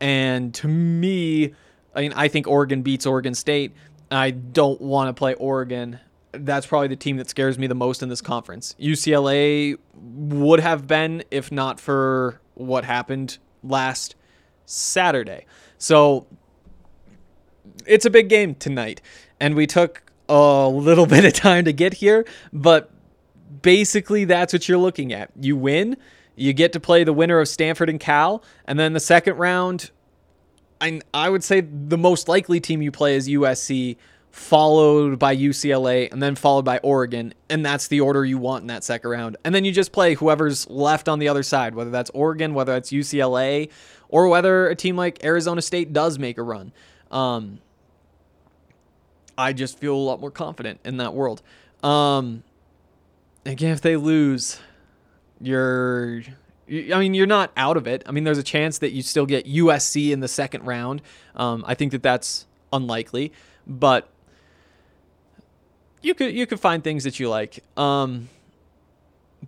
And 0.01 0.55
to 0.55 0.69
me, 0.69 1.55
I 1.95 2.01
mean, 2.01 2.13
I 2.15 2.29
think 2.29 2.47
Oregon 2.47 2.83
beats 2.83 3.07
Oregon 3.07 3.35
State. 3.35 3.75
I 4.11 4.31
don't 4.31 4.81
want 4.81 5.09
to 5.09 5.13
play 5.13 5.35
Oregon. 5.35 6.01
That's 6.33 6.67
probably 6.67 6.89
the 6.89 6.97
team 6.97 7.17
that 7.19 7.29
scares 7.29 7.59
me 7.59 7.67
the 7.67 7.75
most 7.75 8.03
in 8.03 8.09
this 8.09 8.21
conference. 8.21 8.75
UCLA 8.81 9.77
would 9.95 10.61
have 10.61 10.87
been 10.87 11.25
if 11.31 11.53
not 11.53 11.81
for 11.81 12.41
what 12.55 12.85
happened 12.85 13.39
last 13.63 14.15
Saturday. 14.65 15.47
So 15.79 16.27
it's 17.87 18.05
a 18.05 18.11
big 18.11 18.29
game 18.29 18.55
tonight. 18.55 19.01
And 19.41 19.55
we 19.55 19.67
took 19.67 20.03
a 20.29 20.69
little 20.69 21.07
bit 21.15 21.25
of 21.25 21.33
time 21.33 21.65
to 21.65 21.73
get 21.73 21.95
here, 21.95 22.25
but 22.53 22.91
basically 23.63 24.25
that's 24.25 24.53
what 24.53 24.69
you're 24.69 24.79
looking 24.79 25.13
at. 25.13 25.31
You 25.41 25.57
win, 25.57 25.97
you 26.41 26.53
get 26.55 26.73
to 26.73 26.81
play 26.81 27.05
the 27.05 27.13
winner 27.13 27.39
of 27.39 27.49
Stanford 27.49 27.91
and 27.91 28.01
Cal, 28.01 28.43
and 28.65 28.79
then 28.79 28.95
the 28.95 29.01
second 29.01 29.37
round, 29.37 29.91
I 30.81 31.01
I 31.13 31.29
would 31.29 31.45
say 31.45 31.61
the 31.61 31.99
most 31.99 32.29
likely 32.29 32.61
team 32.61 32.81
you 32.81 32.91
play 32.91 33.15
is 33.15 33.29
USC, 33.29 33.97
followed 34.31 35.19
by 35.19 35.37
UCLA, 35.37 36.11
and 36.11 36.23
then 36.23 36.35
followed 36.35 36.65
by 36.65 36.79
Oregon, 36.79 37.35
and 37.51 37.65
that's 37.65 37.89
the 37.89 38.01
order 38.01 38.25
you 38.25 38.39
want 38.39 38.63
in 38.63 38.69
that 38.69 38.85
second 38.85 39.11
round. 39.11 39.37
And 39.45 39.55
then 39.55 39.67
you 39.67 39.73
just 39.73 39.93
play 39.93 40.15
whoever's 40.15 40.69
left 40.71 41.09
on 41.09 41.19
the 41.19 41.29
other 41.29 41.43
side, 41.43 41.75
whether 41.75 41.91
that's 41.91 42.11
Oregon, 42.11 42.55
whether 42.55 42.73
that's 42.73 42.91
UCLA, 42.91 43.69
or 44.09 44.29
whether 44.29 44.69
a 44.69 44.75
team 44.75 44.97
like 44.97 45.23
Arizona 45.23 45.61
State 45.61 45.93
does 45.93 46.19
make 46.19 46.39
a 46.39 46.43
run. 46.43 46.73
Um, 47.11 47.61
I 49.37 49.53
just 49.53 49.79
feel 49.79 49.95
a 49.95 49.97
lot 49.97 50.21
more 50.21 50.31
confident 50.31 50.81
in 50.85 50.97
that 50.99 51.13
world. 51.13 51.43
Um, 51.83 52.45
again, 53.45 53.73
if 53.73 53.83
they 53.83 53.97
lose, 53.97 54.59
you're, 55.41 56.23
I 56.69 56.99
mean, 56.99 57.15
you're 57.15 57.27
not 57.27 57.53
out 57.57 57.77
of 57.77 57.87
it. 57.87 58.03
I 58.07 58.13
mean, 58.13 58.25
there's 58.25 58.39
a 58.39 58.43
chance 58.43 58.79
that 58.79 58.93
you 58.93 59.03
still 59.03 59.27
get 59.27 59.47
USC 59.47 60.11
in 60.11 60.21
the 60.21 60.29
second 60.29 60.65
round. 60.65 61.03
Um, 61.35 61.65
I 61.67 61.75
think 61.75 61.93
that 61.93 62.03
that's 62.03 62.47
unlikely, 62.73 63.33
but 63.67 64.09
you 66.03 66.15
could 66.15 66.35
you 66.35 66.47
could 66.47 66.61
find 66.61 66.83
things 66.83 67.05
that 67.05 67.19
you 67.19 67.29
like. 67.29 67.65
Um, 67.77 68.29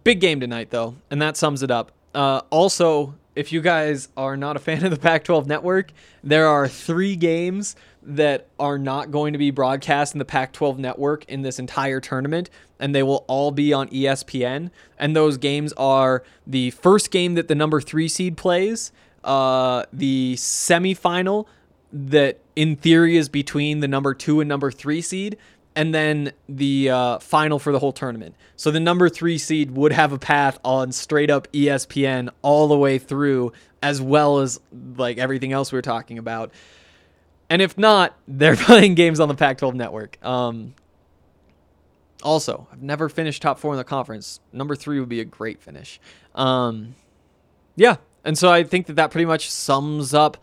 big 0.04 0.20
game 0.20 0.40
tonight 0.40 0.70
though, 0.70 0.96
and 1.10 1.20
that 1.22 1.36
sums 1.36 1.62
it 1.62 1.70
up. 1.70 1.92
Uh, 2.14 2.42
also, 2.50 3.14
if 3.34 3.52
you 3.52 3.60
guys 3.60 4.08
are 4.16 4.36
not 4.36 4.56
a 4.56 4.58
fan 4.58 4.84
of 4.84 4.90
the 4.90 4.98
Pac 4.98 5.24
12 5.24 5.46
network, 5.46 5.92
there 6.22 6.46
are 6.46 6.68
three 6.68 7.16
games 7.16 7.76
that 8.04 8.48
are 8.58 8.78
not 8.78 9.10
going 9.10 9.32
to 9.32 9.38
be 9.38 9.50
broadcast 9.50 10.14
in 10.14 10.18
the 10.18 10.24
Pac 10.24 10.52
12 10.52 10.78
network 10.78 11.24
in 11.26 11.42
this 11.42 11.58
entire 11.58 12.00
tournament, 12.00 12.50
and 12.78 12.94
they 12.94 13.02
will 13.02 13.24
all 13.28 13.50
be 13.50 13.72
on 13.72 13.88
ESPN. 13.88 14.70
And 14.98 15.14
those 15.14 15.36
games 15.36 15.72
are 15.74 16.24
the 16.46 16.70
first 16.70 17.10
game 17.10 17.34
that 17.34 17.48
the 17.48 17.54
number 17.54 17.80
three 17.80 18.08
seed 18.08 18.36
plays, 18.36 18.92
uh, 19.24 19.84
the 19.92 20.34
semifinal 20.36 21.46
that 21.92 22.40
in 22.56 22.76
theory 22.76 23.16
is 23.16 23.28
between 23.28 23.80
the 23.80 23.88
number 23.88 24.14
two 24.14 24.40
and 24.40 24.48
number 24.48 24.70
three 24.70 25.00
seed, 25.00 25.36
and 25.74 25.94
then 25.94 26.32
the 26.48 26.90
uh, 26.90 27.18
final 27.18 27.58
for 27.58 27.72
the 27.72 27.78
whole 27.78 27.92
tournament. 27.92 28.34
So 28.56 28.70
the 28.70 28.80
number 28.80 29.08
three 29.08 29.38
seed 29.38 29.70
would 29.70 29.92
have 29.92 30.12
a 30.12 30.18
path 30.18 30.58
on 30.64 30.92
straight 30.92 31.30
up 31.30 31.50
ESPN 31.52 32.30
all 32.42 32.68
the 32.68 32.76
way 32.76 32.98
through, 32.98 33.52
as 33.82 34.00
well 34.00 34.40
as 34.40 34.60
like 34.96 35.18
everything 35.18 35.52
else 35.52 35.72
we're 35.72 35.82
talking 35.82 36.18
about. 36.18 36.52
And 37.52 37.60
if 37.60 37.76
not, 37.76 38.16
they're 38.26 38.56
playing 38.56 38.94
games 38.94 39.20
on 39.20 39.28
the 39.28 39.34
Pac 39.34 39.58
12 39.58 39.74
network. 39.74 40.16
Um, 40.24 40.72
also, 42.22 42.66
I've 42.72 42.82
never 42.82 43.10
finished 43.10 43.42
top 43.42 43.58
four 43.58 43.74
in 43.74 43.76
the 43.76 43.84
conference. 43.84 44.40
Number 44.54 44.74
three 44.74 44.98
would 44.98 45.10
be 45.10 45.20
a 45.20 45.24
great 45.26 45.60
finish. 45.60 46.00
Um, 46.34 46.94
yeah. 47.76 47.96
And 48.24 48.38
so 48.38 48.50
I 48.50 48.64
think 48.64 48.86
that 48.86 48.94
that 48.94 49.10
pretty 49.10 49.26
much 49.26 49.50
sums 49.50 50.14
up 50.14 50.38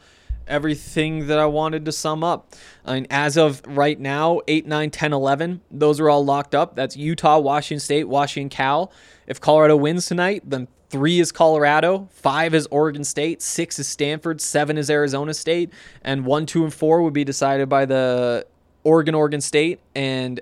everything 0.48 1.26
that 1.28 1.40
I 1.40 1.48
wanted 1.48 1.86
to 1.86 1.92
sum 1.92 2.24
up. 2.24 2.54
I 2.86 2.94
mean, 2.94 3.08
as 3.10 3.38
of 3.38 3.64
right 3.66 4.00
now, 4.00 4.42
8, 4.48 4.68
9, 4.68 4.92
10, 4.92 5.12
11, 5.12 5.62
those 5.72 6.00
are 6.00 6.12
all 6.12 6.24
locked 6.24 6.54
up. 6.54 6.76
That's 6.76 6.96
Utah, 6.96 7.40
Washington 7.40 7.80
State, 7.80 8.04
Washington, 8.04 8.50
Cal. 8.50 8.92
If 9.26 9.42
Colorado 9.42 9.78
wins 9.78 10.06
tonight, 10.06 10.44
then 10.46 10.68
three 10.90 11.20
is 11.20 11.32
Colorado, 11.32 12.08
five 12.12 12.54
is 12.54 12.68
Oregon 12.72 13.04
State, 13.04 13.42
six 13.42 13.80
is 13.80 13.88
Stanford, 13.88 14.42
seven 14.42 14.78
is 14.78 14.90
Arizona 14.90 15.34
State, 15.34 15.72
and 16.04 16.26
one, 16.26 16.46
two, 16.46 16.64
and 16.64 16.74
four 16.74 17.02
would 17.02 17.14
be 17.14 17.24
decided 17.24 17.70
by 17.70 17.86
the 17.86 18.46
Oregon, 18.84 19.16
Oregon 19.16 19.42
State, 19.42 19.80
and 19.96 20.42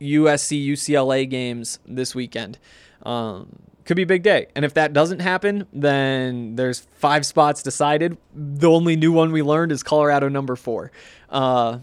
USC, 0.00 0.66
UCLA 0.66 1.28
games 1.28 1.78
this 1.86 2.14
weekend. 2.14 2.58
Um, 3.04 3.58
could 3.84 3.96
be 3.96 4.02
a 4.02 4.06
big 4.06 4.22
day. 4.22 4.46
And 4.54 4.64
if 4.64 4.74
that 4.74 4.92
doesn't 4.92 5.20
happen, 5.20 5.66
then 5.72 6.56
there's 6.56 6.80
five 6.94 7.26
spots 7.26 7.62
decided. 7.62 8.16
The 8.34 8.70
only 8.70 8.94
new 8.96 9.12
one 9.12 9.32
we 9.32 9.42
learned 9.42 9.72
is 9.72 9.82
Colorado 9.82 10.28
number 10.28 10.54
four. 10.54 10.92
Uh, 11.28 11.78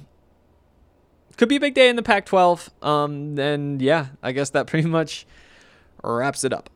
could 1.38 1.50
be 1.50 1.58
a 1.58 1.60
big 1.60 1.74
day 1.74 1.90
in 1.90 1.96
the 1.96 2.04
Pac 2.04 2.26
12. 2.26 2.70
Um, 2.82 3.38
and 3.38 3.82
yeah, 3.82 4.08
I 4.24 4.32
guess 4.32 4.50
that 4.52 4.68
pretty 4.68 4.88
much 4.88 5.26
wraps 6.04 6.44
it 6.44 6.54
up. 6.54 6.70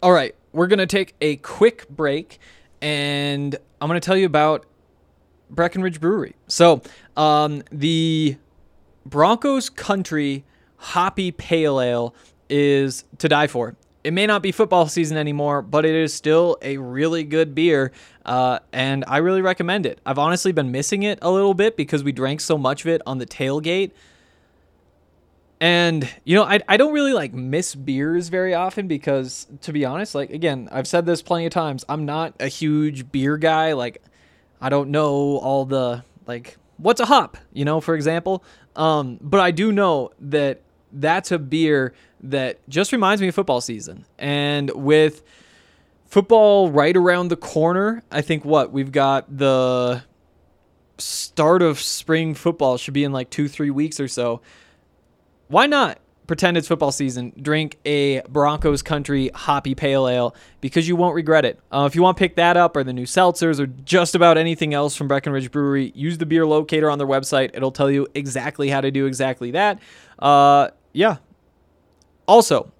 All 0.00 0.12
right, 0.12 0.32
we're 0.52 0.68
going 0.68 0.78
to 0.78 0.86
take 0.86 1.16
a 1.20 1.36
quick 1.36 1.88
break 1.88 2.38
and 2.80 3.56
I'm 3.80 3.88
going 3.88 4.00
to 4.00 4.04
tell 4.04 4.16
you 4.16 4.26
about 4.26 4.64
Breckenridge 5.50 6.00
Brewery. 6.00 6.36
So, 6.46 6.82
Um, 7.16 7.64
the 7.72 8.36
Broncos 9.04 9.68
Country 9.70 10.44
Hoppy 10.76 11.32
Pale 11.32 11.80
Ale 11.80 12.14
is 12.48 13.04
to 13.18 13.28
die 13.28 13.48
for. 13.48 13.74
It 14.04 14.12
may 14.12 14.24
not 14.24 14.40
be 14.40 14.52
football 14.52 14.86
season 14.86 15.16
anymore, 15.16 15.62
but 15.62 15.84
it 15.84 15.96
is 15.96 16.14
still 16.14 16.56
a 16.62 16.76
really 16.76 17.24
good 17.24 17.56
beer, 17.56 17.90
uh, 18.24 18.60
and 18.72 19.04
I 19.08 19.16
really 19.16 19.42
recommend 19.42 19.84
it. 19.84 20.00
I've 20.06 20.18
honestly 20.18 20.52
been 20.52 20.70
missing 20.70 21.02
it 21.02 21.18
a 21.20 21.30
little 21.32 21.54
bit 21.54 21.76
because 21.76 22.04
we 22.04 22.12
drank 22.12 22.40
so 22.40 22.56
much 22.56 22.82
of 22.82 22.88
it 22.88 23.02
on 23.04 23.18
the 23.18 23.26
tailgate. 23.26 23.90
And 25.60 26.08
you 26.24 26.36
know, 26.36 26.44
I, 26.44 26.60
I 26.68 26.76
don't 26.76 26.92
really 26.92 27.12
like 27.12 27.32
miss 27.32 27.74
beers 27.74 28.28
very 28.28 28.54
often 28.54 28.86
because 28.86 29.46
to 29.62 29.72
be 29.72 29.84
honest, 29.84 30.14
like 30.14 30.30
again, 30.30 30.68
I've 30.70 30.86
said 30.86 31.04
this 31.04 31.22
plenty 31.22 31.46
of 31.46 31.52
times, 31.52 31.84
I'm 31.88 32.04
not 32.04 32.34
a 32.38 32.48
huge 32.48 33.10
beer 33.10 33.36
guy. 33.36 33.72
Like 33.72 34.02
I 34.60 34.68
don't 34.68 34.90
know 34.90 35.38
all 35.38 35.64
the 35.64 36.04
like 36.26 36.56
what's 36.76 37.00
a 37.00 37.06
hop, 37.06 37.36
you 37.52 37.64
know, 37.64 37.80
for 37.80 37.94
example. 37.94 38.44
Um, 38.76 39.18
but 39.20 39.40
I 39.40 39.50
do 39.50 39.72
know 39.72 40.12
that 40.20 40.62
that's 40.92 41.32
a 41.32 41.38
beer 41.38 41.92
that 42.22 42.58
just 42.68 42.92
reminds 42.92 43.20
me 43.20 43.28
of 43.28 43.34
football 43.34 43.60
season. 43.60 44.04
And 44.16 44.70
with 44.70 45.22
football 46.06 46.70
right 46.70 46.96
around 46.96 47.28
the 47.28 47.36
corner, 47.36 48.04
I 48.10 48.20
think 48.20 48.44
what 48.44 48.72
we've 48.72 48.92
got 48.92 49.36
the 49.36 50.04
start 50.98 51.62
of 51.62 51.80
spring 51.80 52.34
football 52.34 52.76
should 52.76 52.94
be 52.94 53.04
in 53.04 53.12
like 53.12 53.30
two, 53.30 53.48
three 53.48 53.70
weeks 53.70 53.98
or 53.98 54.08
so 54.08 54.40
why 55.48 55.66
not 55.66 55.98
pretend 56.26 56.56
it's 56.56 56.68
football 56.68 56.92
season? 56.92 57.32
Drink 57.40 57.78
a 57.84 58.20
Broncos 58.28 58.82
Country 58.82 59.30
Hoppy 59.34 59.74
Pale 59.74 60.08
Ale 60.08 60.34
because 60.60 60.86
you 60.86 60.94
won't 60.94 61.14
regret 61.14 61.44
it. 61.44 61.58
Uh, 61.72 61.86
if 61.88 61.94
you 61.94 62.02
want 62.02 62.16
to 62.16 62.18
pick 62.18 62.36
that 62.36 62.56
up 62.56 62.76
or 62.76 62.84
the 62.84 62.92
new 62.92 63.06
seltzers 63.06 63.58
or 63.58 63.66
just 63.66 64.14
about 64.14 64.38
anything 64.38 64.74
else 64.74 64.94
from 64.94 65.08
Breckenridge 65.08 65.50
Brewery, 65.50 65.92
use 65.94 66.18
the 66.18 66.26
beer 66.26 66.46
locator 66.46 66.90
on 66.90 66.98
their 66.98 67.06
website. 67.06 67.50
It'll 67.54 67.72
tell 67.72 67.90
you 67.90 68.06
exactly 68.14 68.68
how 68.68 68.80
to 68.80 68.90
do 68.90 69.06
exactly 69.06 69.50
that. 69.52 69.80
Uh, 70.18 70.68
yeah. 70.92 71.16
Also, 72.26 72.70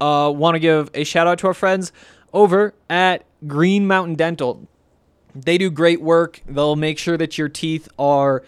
uh, 0.00 0.32
want 0.34 0.56
to 0.56 0.58
give 0.58 0.90
a 0.94 1.04
shout 1.04 1.26
out 1.28 1.38
to 1.38 1.46
our 1.46 1.54
friends 1.54 1.92
over 2.32 2.74
at 2.90 3.24
Green 3.46 3.86
Mountain 3.86 4.16
Dental. 4.16 4.68
They 5.34 5.56
do 5.56 5.70
great 5.70 6.02
work. 6.02 6.42
They'll 6.46 6.76
make 6.76 6.98
sure 6.98 7.16
that 7.16 7.38
your 7.38 7.48
teeth 7.48 7.88
are 7.98 8.42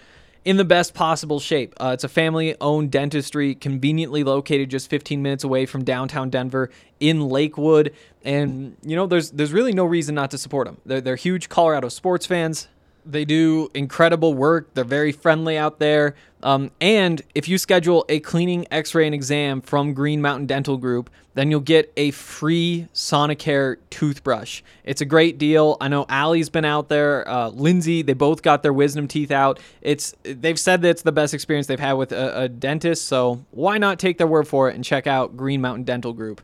in 0.44 0.56
the 0.56 0.64
best 0.64 0.94
possible 0.94 1.40
shape. 1.40 1.74
Uh, 1.80 1.92
it's 1.94 2.04
a 2.04 2.08
family 2.08 2.54
owned 2.60 2.90
dentistry, 2.90 3.54
conveniently 3.54 4.24
located 4.24 4.70
just 4.70 4.90
15 4.90 5.22
minutes 5.22 5.44
away 5.44 5.66
from 5.66 5.84
downtown 5.84 6.30
Denver 6.30 6.70
in 7.00 7.28
Lakewood. 7.28 7.94
And, 8.24 8.76
you 8.82 8.94
know, 8.96 9.06
there's, 9.06 9.30
there's 9.30 9.52
really 9.52 9.72
no 9.72 9.84
reason 9.84 10.14
not 10.14 10.30
to 10.32 10.38
support 10.38 10.66
them. 10.66 10.78
They're, 10.84 11.00
they're 11.00 11.16
huge 11.16 11.48
Colorado 11.48 11.88
sports 11.88 12.26
fans. 12.26 12.68
They 13.06 13.24
do 13.24 13.70
incredible 13.74 14.34
work. 14.34 14.72
They're 14.74 14.84
very 14.84 15.12
friendly 15.12 15.58
out 15.58 15.78
there. 15.78 16.14
Um, 16.42 16.70
and 16.80 17.22
if 17.34 17.48
you 17.48 17.56
schedule 17.56 18.04
a 18.08 18.20
cleaning, 18.20 18.66
x 18.70 18.94
ray, 18.94 19.06
and 19.06 19.14
exam 19.14 19.60
from 19.62 19.94
Green 19.94 20.20
Mountain 20.20 20.46
Dental 20.46 20.76
Group, 20.76 21.08
then 21.34 21.50
you'll 21.50 21.60
get 21.60 21.92
a 21.96 22.10
free 22.12 22.86
Sonicare 22.94 23.76
toothbrush. 23.90 24.62
It's 24.84 25.00
a 25.00 25.04
great 25.04 25.38
deal. 25.38 25.76
I 25.80 25.88
know 25.88 26.06
Allie's 26.08 26.48
been 26.50 26.64
out 26.64 26.88
there. 26.88 27.28
Uh, 27.28 27.48
Lindsay, 27.48 28.02
they 28.02 28.12
both 28.12 28.42
got 28.42 28.62
their 28.62 28.72
wisdom 28.72 29.08
teeth 29.08 29.30
out. 29.30 29.58
It's 29.80 30.14
They've 30.22 30.58
said 30.58 30.82
that 30.82 30.90
it's 30.90 31.02
the 31.02 31.12
best 31.12 31.34
experience 31.34 31.66
they've 31.66 31.80
had 31.80 31.94
with 31.94 32.12
a, 32.12 32.42
a 32.42 32.48
dentist. 32.48 33.06
So 33.06 33.44
why 33.50 33.78
not 33.78 33.98
take 33.98 34.18
their 34.18 34.26
word 34.26 34.46
for 34.46 34.68
it 34.68 34.74
and 34.74 34.84
check 34.84 35.06
out 35.06 35.36
Green 35.36 35.60
Mountain 35.60 35.84
Dental 35.84 36.12
Group? 36.12 36.40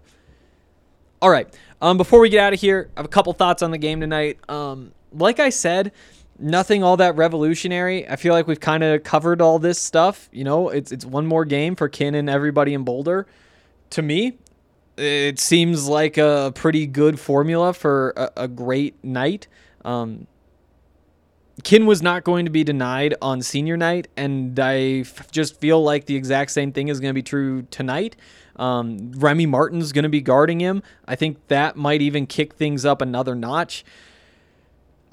All 1.22 1.30
right. 1.30 1.54
Um, 1.82 1.98
before 1.98 2.20
we 2.20 2.30
get 2.30 2.40
out 2.40 2.52
of 2.52 2.60
here, 2.60 2.90
I 2.96 3.00
have 3.00 3.06
a 3.06 3.10
couple 3.10 3.32
thoughts 3.34 3.62
on 3.62 3.70
the 3.70 3.78
game 3.78 4.00
tonight. 4.00 4.38
Um, 4.48 4.92
like 5.12 5.38
I 5.38 5.50
said, 5.50 5.92
nothing 6.40 6.82
all 6.82 6.96
that 6.96 7.16
revolutionary. 7.16 8.08
I 8.08 8.16
feel 8.16 8.34
like 8.34 8.46
we've 8.46 8.60
kind 8.60 8.82
of 8.82 9.04
covered 9.04 9.40
all 9.40 9.58
this 9.58 9.78
stuff. 9.78 10.28
You 10.32 10.44
know, 10.44 10.68
it's 10.68 10.92
it's 10.92 11.04
one 11.04 11.26
more 11.26 11.44
game 11.44 11.76
for 11.76 11.88
Kin 11.88 12.14
and 12.14 12.28
everybody 12.28 12.74
in 12.74 12.84
Boulder. 12.84 13.26
To 13.90 14.02
me, 14.02 14.38
it 14.96 15.38
seems 15.38 15.88
like 15.88 16.18
a 16.18 16.52
pretty 16.54 16.86
good 16.86 17.18
formula 17.18 17.72
for 17.72 18.12
a, 18.16 18.30
a 18.44 18.48
great 18.48 19.02
night. 19.04 19.48
Um, 19.84 20.26
Kin 21.62 21.86
was 21.86 22.02
not 22.02 22.24
going 22.24 22.44
to 22.46 22.50
be 22.50 22.64
denied 22.64 23.14
on 23.20 23.42
senior 23.42 23.76
night, 23.76 24.08
and 24.16 24.58
I 24.58 25.00
f- 25.00 25.30
just 25.30 25.60
feel 25.60 25.82
like 25.82 26.06
the 26.06 26.16
exact 26.16 26.52
same 26.52 26.72
thing 26.72 26.88
is 26.88 27.00
going 27.00 27.10
to 27.10 27.14
be 27.14 27.22
true 27.22 27.62
tonight. 27.70 28.16
Um, 28.56 29.12
Remy 29.12 29.46
Martin's 29.46 29.92
going 29.92 30.04
to 30.04 30.08
be 30.08 30.20
guarding 30.20 30.60
him. 30.60 30.82
I 31.06 31.16
think 31.16 31.48
that 31.48 31.76
might 31.76 32.02
even 32.02 32.26
kick 32.26 32.54
things 32.54 32.84
up 32.84 33.02
another 33.02 33.34
notch. 33.34 33.84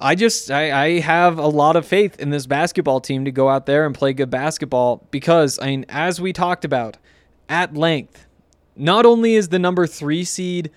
I 0.00 0.14
just 0.14 0.50
I, 0.50 0.84
I 0.84 1.00
have 1.00 1.38
a 1.38 1.46
lot 1.46 1.76
of 1.76 1.86
faith 1.86 2.18
in 2.20 2.30
this 2.30 2.46
basketball 2.46 3.00
team 3.00 3.24
to 3.24 3.32
go 3.32 3.48
out 3.48 3.66
there 3.66 3.84
and 3.84 3.94
play 3.94 4.12
good 4.12 4.30
basketball 4.30 5.06
because 5.10 5.58
I 5.60 5.66
mean 5.66 5.86
as 5.88 6.20
we 6.20 6.32
talked 6.32 6.64
about 6.64 6.96
at 7.48 7.74
length, 7.74 8.26
not 8.76 9.04
only 9.06 9.34
is 9.34 9.48
the 9.48 9.58
number 9.58 9.86
three 9.86 10.24
seed 10.24 10.70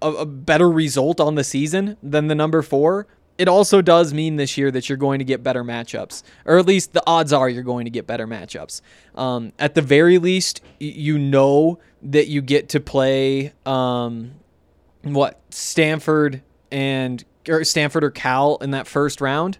a, 0.00 0.08
a 0.08 0.26
better 0.26 0.70
result 0.70 1.20
on 1.20 1.36
the 1.36 1.44
season 1.44 1.96
than 2.02 2.26
the 2.26 2.34
number 2.34 2.62
four, 2.62 3.06
it 3.38 3.48
also 3.48 3.82
does 3.82 4.12
mean 4.12 4.36
this 4.36 4.58
year 4.58 4.70
that 4.70 4.88
you're 4.88 4.98
going 4.98 5.18
to 5.18 5.24
get 5.24 5.42
better 5.42 5.64
matchups, 5.64 6.22
or 6.44 6.58
at 6.58 6.66
least 6.66 6.92
the 6.92 7.02
odds 7.06 7.32
are 7.32 7.48
you're 7.48 7.62
going 7.62 7.84
to 7.84 7.90
get 7.90 8.06
better 8.06 8.26
matchups. 8.26 8.82
Um, 9.14 9.52
at 9.58 9.74
the 9.74 9.82
very 9.82 10.18
least, 10.18 10.60
you 10.78 11.18
know 11.18 11.78
that 12.02 12.28
you 12.28 12.42
get 12.42 12.68
to 12.70 12.80
play 12.80 13.52
um, 13.64 14.32
what 15.02 15.40
Stanford 15.50 16.42
and 16.70 17.24
or 17.48 17.64
Stanford 17.64 18.04
or 18.04 18.10
Cal 18.10 18.56
in 18.56 18.70
that 18.72 18.86
first 18.86 19.20
round, 19.20 19.58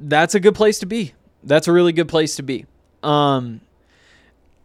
that's 0.00 0.34
a 0.34 0.40
good 0.40 0.54
place 0.54 0.78
to 0.80 0.86
be. 0.86 1.14
That's 1.42 1.68
a 1.68 1.72
really 1.72 1.92
good 1.92 2.08
place 2.08 2.36
to 2.36 2.42
be. 2.42 2.66
Um, 3.02 3.60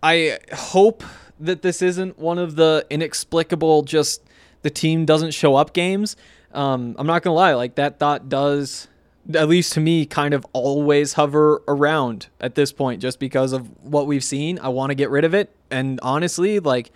I 0.01 0.39
hope 0.51 1.03
that 1.39 1.61
this 1.61 1.81
isn't 1.81 2.17
one 2.19 2.37
of 2.39 2.55
the 2.55 2.85
inexplicable 2.89 3.83
just 3.83 4.21
the 4.61 4.69
team 4.69 5.05
doesn't 5.05 5.31
show 5.31 5.55
up 5.55 5.73
games. 5.73 6.15
Um, 6.53 6.95
I'm 6.97 7.07
not 7.07 7.21
gonna 7.21 7.35
lie, 7.35 7.53
like 7.53 7.75
that 7.75 7.99
thought 7.99 8.29
does, 8.29 8.87
at 9.33 9.47
least 9.47 9.73
to 9.73 9.79
me, 9.79 10.05
kind 10.05 10.33
of 10.33 10.45
always 10.53 11.13
hover 11.13 11.61
around 11.67 12.27
at 12.39 12.55
this 12.55 12.71
point, 12.71 13.01
just 13.01 13.19
because 13.19 13.53
of 13.53 13.69
what 13.83 14.07
we've 14.07 14.23
seen. 14.23 14.59
I 14.59 14.69
want 14.69 14.91
to 14.91 14.95
get 14.95 15.09
rid 15.09 15.25
of 15.25 15.33
it, 15.33 15.53
and 15.69 15.99
honestly, 16.01 16.59
like 16.59 16.91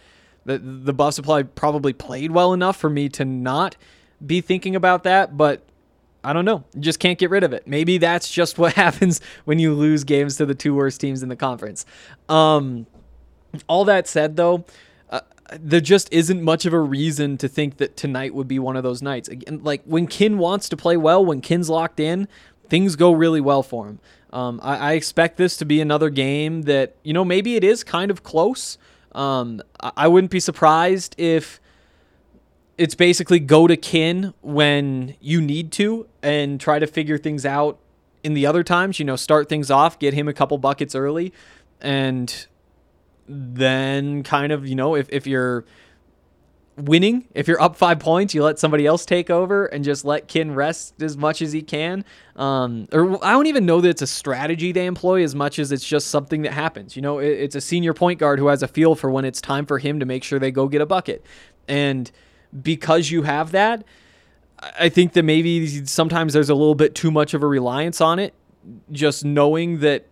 the 0.45 0.57
the 0.57 0.93
buff 0.93 1.15
supply 1.15 1.43
probably 1.43 1.93
played 1.93 2.31
well 2.31 2.53
enough 2.53 2.77
for 2.77 2.89
me 2.89 3.09
to 3.09 3.25
not 3.25 3.75
be 4.25 4.41
thinking 4.41 4.75
about 4.75 5.03
that, 5.03 5.37
but 5.37 5.63
I 6.23 6.33
don't 6.33 6.45
know. 6.45 6.63
You 6.73 6.81
just 6.81 6.99
can't 6.99 7.17
get 7.17 7.29
rid 7.29 7.43
of 7.43 7.53
it. 7.53 7.67
Maybe 7.67 7.97
that's 7.97 8.29
just 8.29 8.57
what 8.57 8.73
happens 8.75 9.21
when 9.45 9.59
you 9.59 9.73
lose 9.73 10.03
games 10.03 10.37
to 10.37 10.45
the 10.45 10.55
two 10.55 10.73
worst 10.73 10.99
teams 10.99 11.23
in 11.23 11.29
the 11.29 11.35
conference. 11.35 11.85
Um, 12.27 12.85
all 13.67 13.85
that 13.85 14.07
said, 14.07 14.35
though, 14.35 14.65
uh, 15.09 15.21
there 15.59 15.81
just 15.81 16.11
isn't 16.11 16.41
much 16.41 16.65
of 16.65 16.73
a 16.73 16.79
reason 16.79 17.37
to 17.37 17.47
think 17.47 17.77
that 17.77 17.95
tonight 17.95 18.33
would 18.33 18.47
be 18.47 18.59
one 18.59 18.75
of 18.75 18.83
those 18.83 19.01
nights. 19.01 19.29
Again, 19.29 19.61
like 19.63 19.83
when 19.85 20.07
Kin 20.07 20.37
wants 20.37 20.67
to 20.69 20.77
play 20.77 20.97
well, 20.97 21.25
when 21.25 21.41
Kin's 21.41 21.69
locked 21.69 21.99
in, 21.99 22.27
things 22.69 22.95
go 22.95 23.11
really 23.11 23.41
well 23.41 23.63
for 23.63 23.87
him. 23.87 23.99
Um, 24.33 24.59
I, 24.61 24.75
I, 24.77 24.93
expect 24.93 25.37
this 25.37 25.55
to 25.55 25.65
be 25.65 25.79
another 25.79 26.09
game 26.09 26.63
that 26.63 26.97
you 27.01 27.13
know 27.13 27.23
maybe 27.23 27.55
it 27.55 27.63
is 27.63 27.85
kind 27.85 28.11
of 28.11 28.23
close. 28.23 28.77
Um, 29.13 29.61
I, 29.81 29.91
I 29.95 30.07
wouldn't 30.09 30.31
be 30.31 30.41
surprised 30.41 31.15
if 31.17 31.61
it's 32.77 32.95
basically 32.95 33.39
go 33.39 33.67
to 33.67 33.75
kin 33.75 34.33
when 34.41 35.15
you 35.19 35.41
need 35.41 35.71
to 35.73 36.07
and 36.21 36.59
try 36.59 36.79
to 36.79 36.87
figure 36.87 37.17
things 37.17 37.45
out 37.45 37.79
in 38.23 38.33
the 38.33 38.45
other 38.45 38.63
times, 38.63 38.99
you 38.99 39.05
know, 39.05 39.15
start 39.15 39.49
things 39.49 39.71
off, 39.71 39.97
get 39.99 40.13
him 40.13 40.27
a 40.27 40.33
couple 40.33 40.57
buckets 40.57 40.95
early 40.95 41.33
and 41.81 42.47
then 43.27 44.23
kind 44.23 44.51
of, 44.51 44.67
you 44.67 44.75
know, 44.75 44.95
if, 44.95 45.07
if 45.09 45.27
you're 45.27 45.65
winning, 46.77 47.27
if 47.33 47.47
you're 47.47 47.61
up 47.61 47.75
five 47.75 47.99
points, 47.99 48.33
you 48.33 48.43
let 48.43 48.59
somebody 48.59 48.85
else 48.85 49.05
take 49.05 49.29
over 49.29 49.65
and 49.65 49.83
just 49.83 50.05
let 50.05 50.27
Kin 50.27 50.53
rest 50.53 51.01
as 51.01 51.17
much 51.17 51.41
as 51.41 51.51
he 51.51 51.61
can. 51.61 52.05
Um, 52.35 52.87
or 52.91 53.23
I 53.25 53.31
don't 53.31 53.47
even 53.47 53.65
know 53.65 53.81
that 53.81 53.89
it's 53.89 54.01
a 54.01 54.07
strategy 54.07 54.71
they 54.71 54.85
employ 54.85 55.23
as 55.23 55.33
much 55.33 55.59
as 55.59 55.71
it's 55.71 55.85
just 55.85 56.07
something 56.07 56.43
that 56.43 56.53
happens. 56.53 56.95
You 56.95 57.01
know, 57.01 57.19
it, 57.19 57.31
it's 57.31 57.55
a 57.55 57.61
senior 57.61 57.93
point 57.93 58.19
guard 58.19 58.39
who 58.39 58.47
has 58.47 58.61
a 58.61 58.67
feel 58.67 58.95
for 58.95 59.09
when 59.09 59.25
it's 59.25 59.41
time 59.41 59.65
for 59.65 59.79
him 59.79 59.99
to 59.99 60.05
make 60.05 60.23
sure 60.23 60.37
they 60.37 60.51
go 60.51 60.67
get 60.67 60.81
a 60.81 60.85
bucket. 60.85 61.25
And 61.67 62.11
because 62.61 63.11
you 63.11 63.23
have 63.23 63.51
that, 63.51 63.83
I 64.79 64.89
think 64.89 65.13
that 65.13 65.23
maybe 65.23 65.85
sometimes 65.85 66.33
there's 66.33 66.49
a 66.49 66.55
little 66.55 66.75
bit 66.75 66.95
too 66.95 67.11
much 67.11 67.33
of 67.33 67.43
a 67.43 67.47
reliance 67.47 68.01
on 68.01 68.19
it. 68.19 68.33
Just 68.91 69.23
knowing 69.23 69.79
that 69.79 70.07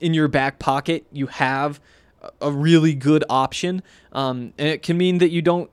in 0.00 0.14
your 0.14 0.28
back 0.28 0.58
pocket 0.58 1.06
you 1.12 1.26
have 1.28 1.80
a 2.40 2.50
really 2.50 2.94
good 2.94 3.24
option, 3.28 3.82
um, 4.12 4.52
and 4.58 4.68
it 4.68 4.82
can 4.82 4.96
mean 4.96 5.18
that 5.18 5.30
you 5.30 5.42
don't 5.42 5.70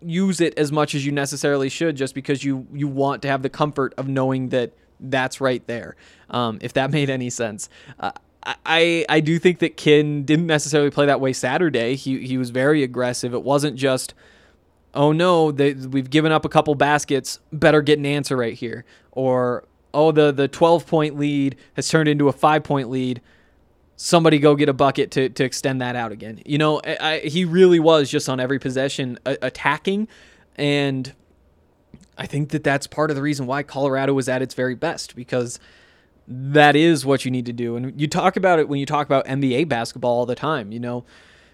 use 0.00 0.40
it 0.40 0.56
as 0.58 0.70
much 0.70 0.94
as 0.94 1.04
you 1.04 1.12
necessarily 1.12 1.68
should, 1.68 1.96
just 1.96 2.14
because 2.14 2.44
you 2.44 2.66
you 2.72 2.86
want 2.88 3.22
to 3.22 3.28
have 3.28 3.42
the 3.42 3.50
comfort 3.50 3.92
of 3.98 4.08
knowing 4.08 4.50
that 4.50 4.72
that's 5.00 5.40
right 5.40 5.66
there. 5.66 5.96
Um, 6.30 6.58
if 6.62 6.72
that 6.74 6.90
made 6.92 7.10
any 7.10 7.30
sense. 7.30 7.68
Uh, 7.98 8.12
I, 8.64 9.04
I 9.08 9.18
do 9.20 9.40
think 9.40 9.58
that 9.58 9.76
Kin 9.76 10.24
didn't 10.24 10.46
necessarily 10.46 10.90
play 10.90 11.06
that 11.06 11.20
way 11.20 11.32
Saturday. 11.32 11.96
He 11.96 12.26
he 12.26 12.38
was 12.38 12.50
very 12.50 12.82
aggressive. 12.84 13.34
It 13.34 13.42
wasn't 13.42 13.76
just 13.76 14.14
oh 14.94 15.12
no, 15.12 15.52
they, 15.52 15.74
we've 15.74 16.10
given 16.10 16.32
up 16.32 16.44
a 16.44 16.48
couple 16.48 16.74
baskets, 16.74 17.40
better 17.52 17.82
get 17.82 17.98
an 17.98 18.06
answer 18.06 18.36
right 18.36 18.54
here. 18.54 18.84
Or, 19.12 19.64
oh 19.96 20.12
the 20.12 20.30
the 20.30 20.46
12 20.46 20.86
point 20.86 21.18
lead 21.18 21.56
has 21.74 21.88
turned 21.88 22.08
into 22.08 22.28
a 22.28 22.32
five 22.32 22.62
point 22.62 22.90
lead. 22.90 23.20
Somebody 23.96 24.38
go 24.38 24.54
get 24.54 24.68
a 24.68 24.74
bucket 24.74 25.10
to, 25.12 25.30
to 25.30 25.42
extend 25.42 25.80
that 25.80 25.96
out 25.96 26.12
again. 26.12 26.42
You 26.44 26.58
know, 26.58 26.82
I, 26.84 26.98
I, 27.00 27.18
he 27.20 27.46
really 27.46 27.80
was 27.80 28.10
just 28.10 28.28
on 28.28 28.38
every 28.38 28.58
possession 28.58 29.18
a- 29.24 29.38
attacking, 29.40 30.06
and 30.54 31.14
I 32.18 32.26
think 32.26 32.50
that 32.50 32.62
that's 32.62 32.86
part 32.86 33.10
of 33.10 33.16
the 33.16 33.22
reason 33.22 33.46
why 33.46 33.62
Colorado 33.62 34.12
was 34.12 34.28
at 34.28 34.42
its 34.42 34.52
very 34.52 34.74
best 34.74 35.16
because 35.16 35.58
that 36.28 36.76
is 36.76 37.06
what 37.06 37.24
you 37.24 37.30
need 37.30 37.46
to 37.46 37.54
do. 37.54 37.76
And 37.76 37.98
you 37.98 38.06
talk 38.06 38.36
about 38.36 38.58
it 38.58 38.68
when 38.68 38.80
you 38.80 38.86
talk 38.86 39.06
about 39.06 39.24
NBA 39.26 39.68
basketball 39.68 40.12
all 40.12 40.26
the 40.26 40.34
time. 40.34 40.72
You 40.72 40.80
know, 40.80 41.04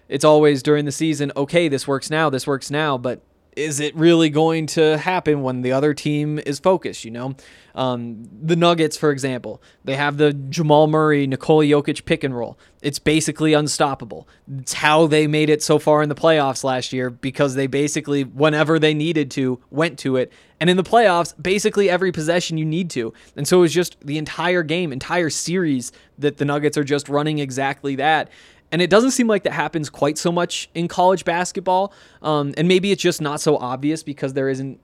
it's 0.09 0.25
always 0.25 0.63
during 0.63 0.85
the 0.85 0.91
season, 0.91 1.31
okay, 1.35 1.67
this 1.67 1.87
works 1.87 2.09
now, 2.09 2.29
this 2.29 2.45
works 2.45 2.69
now, 2.69 2.97
but 2.97 3.21
is 3.55 3.79
it 3.79 3.95
really 3.95 4.29
going 4.29 4.65
to 4.65 4.97
happen 4.97 5.43
when 5.43 5.61
the 5.61 5.71
other 5.71 5.93
team 5.93 6.39
is 6.39 6.59
focused? 6.59 7.05
You 7.05 7.11
know, 7.11 7.35
um, 7.75 8.27
the 8.41 8.55
Nuggets, 8.55 8.97
for 8.97 9.11
example, 9.11 9.61
they 9.83 9.95
have 9.95 10.17
the 10.17 10.33
Jamal 10.33 10.87
Murray, 10.87 11.27
Nikola 11.27 11.65
Jokic 11.65 12.05
pick 12.05 12.23
and 12.23 12.35
roll. 12.35 12.57
It's 12.81 12.99
basically 12.99 13.53
unstoppable. 13.53 14.27
It's 14.59 14.73
how 14.73 15.07
they 15.07 15.27
made 15.27 15.49
it 15.49 15.63
so 15.63 15.79
far 15.79 16.01
in 16.01 16.09
the 16.09 16.15
playoffs 16.15 16.63
last 16.63 16.93
year 16.93 17.09
because 17.09 17.55
they 17.55 17.67
basically, 17.67 18.23
whenever 18.23 18.79
they 18.79 18.93
needed 18.93 19.31
to, 19.31 19.59
went 19.69 19.99
to 19.99 20.17
it. 20.17 20.31
And 20.59 20.69
in 20.69 20.77
the 20.77 20.83
playoffs, 20.83 21.33
basically 21.41 21.89
every 21.89 22.11
possession 22.11 22.57
you 22.57 22.65
need 22.65 22.89
to. 22.91 23.13
And 23.35 23.47
so 23.47 23.57
it 23.57 23.61
was 23.61 23.73
just 23.73 23.97
the 24.01 24.17
entire 24.17 24.63
game, 24.63 24.93
entire 24.93 25.29
series 25.29 25.91
that 26.17 26.37
the 26.37 26.45
Nuggets 26.45 26.77
are 26.77 26.83
just 26.83 27.09
running 27.09 27.39
exactly 27.39 27.95
that. 27.95 28.29
And 28.73 28.81
it 28.81 28.89
doesn't 28.89 29.11
seem 29.11 29.27
like 29.27 29.43
that 29.43 29.53
happens 29.53 29.87
quite 29.87 30.17
so 30.17 30.31
much 30.31 30.67
in 30.73 30.87
college 30.87 31.25
basketball. 31.25 31.93
Um, 32.23 32.55
and 32.57 32.67
maybe 32.67 32.91
it's 32.91 33.03
just 33.03 33.21
not 33.21 33.39
so 33.39 33.55
obvious 33.57 34.01
because 34.01 34.33
there 34.33 34.49
isn't, 34.49 34.79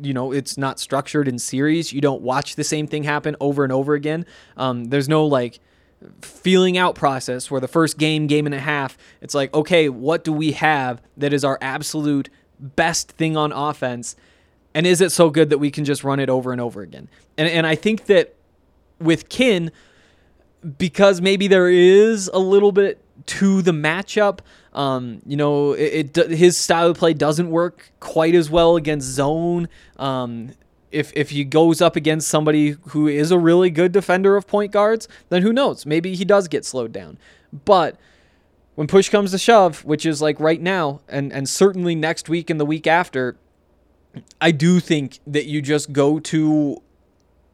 you 0.00 0.14
know, 0.14 0.30
it's 0.30 0.56
not 0.56 0.78
structured 0.78 1.26
in 1.26 1.40
series. 1.40 1.92
You 1.92 2.00
don't 2.00 2.22
watch 2.22 2.54
the 2.54 2.62
same 2.62 2.86
thing 2.86 3.02
happen 3.02 3.34
over 3.40 3.64
and 3.64 3.72
over 3.72 3.94
again. 3.94 4.26
Um, 4.56 4.84
there's 4.84 5.08
no 5.08 5.26
like 5.26 5.58
feeling 6.20 6.78
out 6.78 6.94
process 6.94 7.50
where 7.50 7.60
the 7.60 7.66
first 7.66 7.98
game, 7.98 8.28
game 8.28 8.46
and 8.46 8.54
a 8.54 8.60
half, 8.60 8.96
it's 9.20 9.34
like, 9.34 9.52
okay, 9.52 9.88
what 9.88 10.22
do 10.22 10.32
we 10.32 10.52
have 10.52 11.02
that 11.16 11.32
is 11.32 11.44
our 11.44 11.58
absolute 11.60 12.30
best 12.60 13.10
thing 13.10 13.36
on 13.36 13.50
offense? 13.50 14.14
And 14.72 14.86
is 14.86 15.00
it 15.00 15.10
so 15.10 15.30
good 15.30 15.50
that 15.50 15.58
we 15.58 15.72
can 15.72 15.84
just 15.84 16.04
run 16.04 16.20
it 16.20 16.30
over 16.30 16.52
and 16.52 16.60
over 16.60 16.80
again? 16.80 17.08
And, 17.36 17.48
and 17.48 17.66
I 17.66 17.74
think 17.74 18.06
that 18.06 18.36
with 19.00 19.28
Kin, 19.28 19.72
because 20.78 21.20
maybe 21.20 21.48
there 21.48 21.68
is 21.68 22.30
a 22.32 22.38
little 22.38 22.70
bit 22.70 23.01
to 23.26 23.62
the 23.62 23.72
matchup. 23.72 24.40
Um, 24.72 25.20
you 25.26 25.36
know, 25.36 25.72
it, 25.72 26.16
it, 26.16 26.30
his 26.30 26.56
style 26.56 26.88
of 26.88 26.98
play 26.98 27.14
doesn't 27.14 27.50
work 27.50 27.92
quite 28.00 28.34
as 28.34 28.50
well 28.50 28.76
against 28.76 29.06
zone. 29.06 29.68
Um, 29.96 30.52
if 30.90 31.12
if 31.16 31.30
he 31.30 31.44
goes 31.44 31.80
up 31.80 31.96
against 31.96 32.28
somebody 32.28 32.76
who 32.88 33.08
is 33.08 33.30
a 33.30 33.38
really 33.38 33.70
good 33.70 33.92
defender 33.92 34.36
of 34.36 34.46
point 34.46 34.72
guards, 34.72 35.08
then 35.30 35.42
who 35.42 35.52
knows? 35.52 35.86
Maybe 35.86 36.14
he 36.14 36.24
does 36.24 36.48
get 36.48 36.64
slowed 36.64 36.92
down. 36.92 37.18
But 37.64 37.96
when 38.74 38.86
push 38.86 39.08
comes 39.08 39.30
to 39.32 39.38
shove, 39.38 39.84
which 39.84 40.06
is 40.06 40.22
like 40.22 40.38
right 40.38 40.60
now, 40.60 41.00
and 41.08 41.32
and 41.32 41.48
certainly 41.48 41.94
next 41.94 42.28
week 42.28 42.50
and 42.50 42.60
the 42.60 42.66
week 42.66 42.86
after, 42.86 43.36
I 44.40 44.50
do 44.50 44.80
think 44.80 45.18
that 45.26 45.46
you 45.46 45.62
just 45.62 45.92
go 45.92 46.18
to 46.20 46.81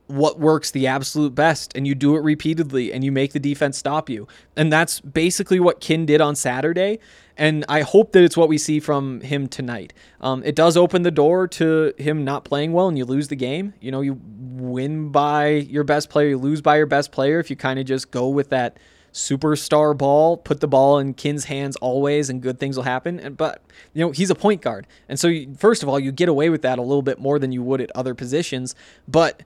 what 0.08 0.40
works 0.40 0.70
the 0.70 0.86
absolute 0.86 1.34
best 1.34 1.72
and 1.76 1.86
you 1.86 1.94
do 1.94 2.16
it 2.16 2.20
repeatedly 2.20 2.92
and 2.92 3.04
you 3.04 3.12
make 3.12 3.32
the 3.32 3.38
defense 3.38 3.78
stop 3.78 4.08
you. 4.08 4.26
And 4.56 4.72
that's 4.72 5.00
basically 5.00 5.60
what 5.60 5.80
Kin 5.80 6.06
did 6.06 6.20
on 6.20 6.34
Saturday. 6.34 6.98
And 7.36 7.64
I 7.68 7.82
hope 7.82 8.12
that 8.12 8.24
it's 8.24 8.36
what 8.36 8.48
we 8.48 8.58
see 8.58 8.80
from 8.80 9.20
him 9.20 9.46
tonight. 9.46 9.92
Um, 10.20 10.42
it 10.44 10.56
does 10.56 10.76
open 10.76 11.02
the 11.02 11.10
door 11.10 11.46
to 11.48 11.94
him 11.98 12.24
not 12.24 12.44
playing 12.44 12.72
well 12.72 12.88
and 12.88 12.98
you 12.98 13.04
lose 13.04 13.28
the 13.28 13.36
game. 13.36 13.74
You 13.80 13.92
know, 13.92 14.00
you 14.00 14.18
win 14.24 15.10
by 15.10 15.48
your 15.48 15.84
best 15.84 16.10
player, 16.10 16.30
you 16.30 16.38
lose 16.38 16.60
by 16.60 16.78
your 16.78 16.86
best 16.86 17.12
player 17.12 17.38
if 17.38 17.50
you 17.50 17.56
kind 17.56 17.78
of 17.78 17.86
just 17.86 18.10
go 18.10 18.28
with 18.28 18.48
that 18.48 18.78
superstar 19.12 19.96
ball, 19.96 20.36
put 20.36 20.60
the 20.60 20.68
ball 20.68 20.98
in 20.98 21.14
Kin's 21.14 21.44
hands 21.44 21.76
always, 21.76 22.30
and 22.30 22.40
good 22.42 22.58
things 22.58 22.76
will 22.76 22.84
happen. 22.84 23.18
And 23.18 23.36
but 23.36 23.62
you 23.94 24.04
know 24.04 24.12
he's 24.12 24.30
a 24.30 24.34
point 24.34 24.62
guard, 24.62 24.86
and 25.08 25.18
so 25.18 25.28
you, 25.28 25.54
first 25.54 25.82
of 25.82 25.88
all, 25.88 25.98
you 25.98 26.12
get 26.12 26.28
away 26.28 26.50
with 26.50 26.62
that 26.62 26.78
a 26.78 26.82
little 26.82 27.02
bit 27.02 27.18
more 27.18 27.38
than 27.38 27.52
you 27.52 27.62
would 27.62 27.80
at 27.80 27.90
other 27.94 28.14
positions. 28.14 28.74
But 29.06 29.42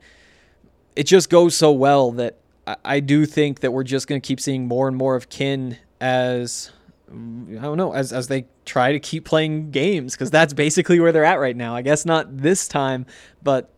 it 0.96 1.05
just 1.05 1.31
goes 1.31 1.57
so 1.57 1.72
well 1.72 2.12
that 2.12 2.38
I, 2.66 2.76
I 2.85 3.00
do 3.00 3.26
think 3.26 3.61
that 3.61 3.72
we're 3.72 3.85
just 3.85 4.07
going 4.07 4.20
to 4.20 4.26
keep 4.26 4.40
seeing 4.40 4.66
more 4.66 4.88
and 4.88 4.96
more 4.96 5.16
of 5.16 5.28
Kin 5.28 5.78
as 6.00 6.70
I 7.11 7.14
don't 7.14 7.76
know 7.76 7.92
as 7.92 8.12
as 8.12 8.28
they 8.28 8.46
try 8.64 8.92
to 8.92 9.00
keep 9.00 9.24
playing 9.24 9.70
games 9.70 10.14
because 10.14 10.31
that's 10.31 10.52
basically 10.52 11.00
where 11.00 11.12
they're 11.12 11.24
at 11.24 11.40
right 11.40 11.57
now. 11.57 11.74
I 11.74 11.83
guess 11.83 12.05
not 12.05 12.38
this 12.38 12.68
time, 12.68 13.07
but 13.42 13.70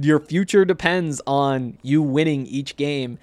your 0.00 0.20
future 0.20 0.64
depends 0.64 1.20
on 1.26 1.78
you 1.82 2.02
winning 2.02 2.46
each 2.46 2.76
game 2.76 3.18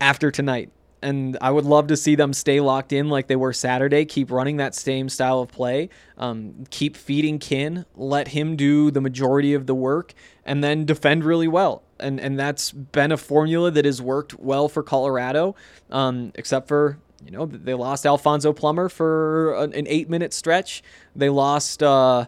after 0.00 0.30
tonight. 0.30 0.70
And 1.04 1.36
I 1.40 1.50
would 1.50 1.64
love 1.64 1.88
to 1.88 1.96
see 1.96 2.14
them 2.14 2.32
stay 2.32 2.60
locked 2.60 2.92
in 2.92 3.08
like 3.08 3.26
they 3.26 3.34
were 3.34 3.52
Saturday, 3.52 4.04
keep 4.04 4.30
running 4.30 4.58
that 4.58 4.72
same 4.72 5.08
style 5.08 5.40
of 5.40 5.48
play, 5.48 5.88
um, 6.16 6.64
keep 6.70 6.96
feeding 6.96 7.40
Kin, 7.40 7.84
let 7.96 8.28
him 8.28 8.54
do 8.54 8.92
the 8.92 9.00
majority 9.00 9.52
of 9.52 9.66
the 9.66 9.74
work, 9.74 10.14
and 10.44 10.62
then 10.62 10.84
defend 10.84 11.24
really 11.24 11.48
well 11.48 11.82
and 12.02 12.20
and 12.20 12.38
that's 12.38 12.72
been 12.72 13.12
a 13.12 13.16
formula 13.16 13.70
that 13.70 13.84
has 13.84 14.02
worked 14.02 14.38
well 14.38 14.68
for 14.68 14.82
Colorado, 14.82 15.54
um, 15.90 16.32
except 16.34 16.68
for 16.68 16.98
you 17.24 17.30
know 17.30 17.46
they 17.46 17.74
lost 17.74 18.04
Alfonso 18.04 18.52
Plummer 18.52 18.88
for 18.88 19.54
an, 19.54 19.86
eight 19.86 20.10
minute 20.10 20.32
stretch. 20.32 20.82
They 21.16 21.28
lost 21.28 21.82
uh, 21.82 22.26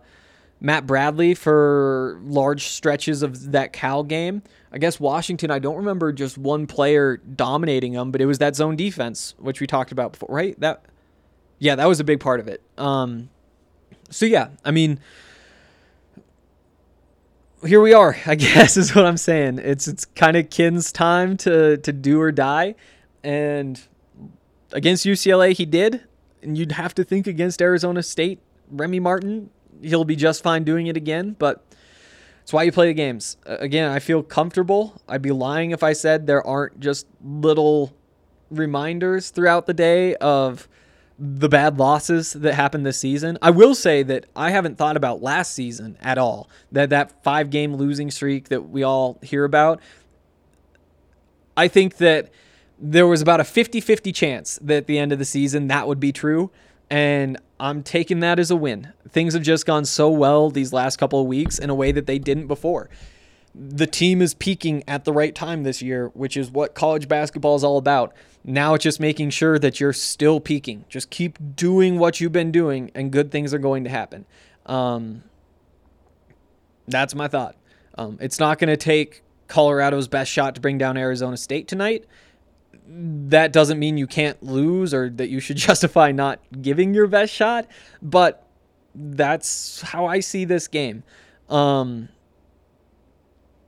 Matt 0.60 0.86
Bradley 0.86 1.34
for 1.34 2.20
large 2.24 2.68
stretches 2.68 3.22
of 3.22 3.52
that 3.52 3.72
Cal 3.72 4.02
game. 4.02 4.42
I 4.72 4.78
guess 4.78 4.98
Washington. 4.98 5.50
I 5.50 5.58
don't 5.58 5.76
remember 5.76 6.12
just 6.12 6.38
one 6.38 6.66
player 6.66 7.18
dominating 7.18 7.92
them, 7.92 8.10
but 8.10 8.20
it 8.20 8.26
was 8.26 8.38
that 8.38 8.56
zone 8.56 8.76
defense, 8.76 9.34
which 9.38 9.60
we 9.60 9.66
talked 9.66 9.92
about 9.92 10.12
before, 10.12 10.34
right? 10.34 10.58
That 10.60 10.84
yeah, 11.58 11.74
that 11.76 11.86
was 11.86 12.00
a 12.00 12.04
big 12.04 12.20
part 12.20 12.40
of 12.40 12.48
it. 12.48 12.60
Um, 12.78 13.30
so 14.10 14.26
yeah, 14.26 14.48
I 14.64 14.70
mean 14.70 15.00
here 17.64 17.80
we 17.80 17.92
are, 17.92 18.16
I 18.26 18.34
guess 18.36 18.76
is 18.76 18.94
what 18.94 19.06
I'm 19.06 19.16
saying. 19.16 19.58
It's 19.58 19.88
it's 19.88 20.04
kind 20.04 20.36
of 20.36 20.50
Kin's 20.50 20.92
time 20.92 21.36
to 21.38 21.76
to 21.78 21.92
do 21.92 22.20
or 22.20 22.32
die, 22.32 22.74
and 23.22 23.80
against 24.72 25.06
UCLA 25.06 25.52
he 25.52 25.64
did, 25.64 26.02
and 26.42 26.56
you'd 26.56 26.72
have 26.72 26.94
to 26.94 27.04
think 27.04 27.26
against 27.26 27.62
Arizona 27.62 28.02
State, 28.02 28.40
Remy 28.70 29.00
Martin, 29.00 29.50
he'll 29.82 30.04
be 30.04 30.16
just 30.16 30.42
fine 30.42 30.64
doing 30.64 30.86
it 30.86 30.96
again, 30.96 31.36
but. 31.38 31.64
It's 32.42 32.52
why 32.52 32.64
you 32.64 32.72
play 32.72 32.88
the 32.88 32.92
games. 32.92 33.38
Again, 33.46 33.90
I 33.90 34.00
feel 34.00 34.22
comfortable. 34.22 35.00
I'd 35.08 35.22
be 35.22 35.30
lying 35.30 35.70
if 35.70 35.82
I 35.82 35.94
said 35.94 36.26
there 36.26 36.46
aren't 36.46 36.78
just 36.78 37.06
little 37.24 37.96
reminders 38.50 39.30
throughout 39.30 39.64
the 39.64 39.72
day 39.72 40.14
of 40.16 40.68
the 41.18 41.48
bad 41.48 41.78
losses 41.78 42.32
that 42.32 42.54
happened 42.54 42.84
this 42.84 42.98
season. 42.98 43.38
I 43.40 43.50
will 43.50 43.74
say 43.74 44.02
that 44.02 44.26
I 44.34 44.50
haven't 44.50 44.76
thought 44.76 44.96
about 44.96 45.22
last 45.22 45.52
season 45.52 45.96
at 46.00 46.18
all. 46.18 46.48
That 46.72 46.90
that 46.90 47.22
five 47.22 47.50
game 47.50 47.76
losing 47.76 48.10
streak 48.10 48.48
that 48.48 48.68
we 48.68 48.82
all 48.82 49.18
hear 49.22 49.44
about. 49.44 49.80
I 51.56 51.68
think 51.68 51.98
that 51.98 52.30
there 52.78 53.06
was 53.06 53.22
about 53.22 53.38
a 53.38 53.44
50-50 53.44 54.12
chance 54.12 54.58
that 54.60 54.76
at 54.76 54.86
the 54.86 54.98
end 54.98 55.12
of 55.12 55.20
the 55.20 55.24
season 55.24 55.68
that 55.68 55.86
would 55.86 56.00
be 56.00 56.10
true 56.10 56.50
and 56.90 57.38
I'm 57.58 57.82
taking 57.82 58.20
that 58.20 58.38
as 58.38 58.50
a 58.50 58.56
win. 58.56 58.92
Things 59.08 59.34
have 59.34 59.42
just 59.42 59.64
gone 59.64 59.84
so 59.84 60.10
well 60.10 60.50
these 60.50 60.72
last 60.72 60.96
couple 60.96 61.20
of 61.20 61.26
weeks 61.26 61.58
in 61.58 61.70
a 61.70 61.74
way 61.74 61.92
that 61.92 62.06
they 62.06 62.18
didn't 62.18 62.46
before. 62.46 62.90
The 63.54 63.86
team 63.86 64.20
is 64.20 64.34
peaking 64.34 64.82
at 64.88 65.04
the 65.04 65.12
right 65.12 65.34
time 65.34 65.62
this 65.62 65.80
year, 65.80 66.08
which 66.14 66.36
is 66.36 66.50
what 66.50 66.74
college 66.74 67.06
basketball 67.06 67.54
is 67.54 67.62
all 67.62 67.78
about. 67.78 68.12
Now 68.44 68.74
it's 68.74 68.82
just 68.82 69.00
making 69.00 69.30
sure 69.30 69.58
that 69.58 69.80
you're 69.80 69.92
still 69.92 70.40
peaking. 70.40 70.84
Just 70.88 71.10
keep 71.10 71.38
doing 71.54 71.98
what 71.98 72.20
you've 72.20 72.32
been 72.32 72.52
doing, 72.52 72.90
and 72.94 73.10
good 73.10 73.30
things 73.30 73.54
are 73.54 73.58
going 73.58 73.84
to 73.84 73.90
happen. 73.90 74.26
Um, 74.66 75.22
that's 76.88 77.14
my 77.14 77.28
thought. 77.28 77.56
Um, 77.96 78.18
it's 78.20 78.38
not 78.38 78.58
going 78.58 78.68
to 78.68 78.76
take 78.76 79.22
Colorado's 79.48 80.08
best 80.08 80.30
shot 80.30 80.54
to 80.56 80.60
bring 80.60 80.78
down 80.78 80.96
Arizona 80.96 81.36
State 81.36 81.68
tonight. 81.68 82.04
That 82.86 83.52
doesn't 83.52 83.78
mean 83.78 83.96
you 83.96 84.06
can't 84.06 84.42
lose 84.42 84.92
or 84.92 85.08
that 85.10 85.28
you 85.28 85.40
should 85.40 85.56
justify 85.68 86.12
not 86.12 86.40
giving 86.60 86.92
your 86.92 87.06
best 87.06 87.32
shot, 87.32 87.66
but 88.02 88.46
that's 88.94 89.80
how 89.80 90.06
I 90.06 90.20
see 90.20 90.44
this 90.44 90.68
game. 90.68 91.02
Um, 91.48 92.08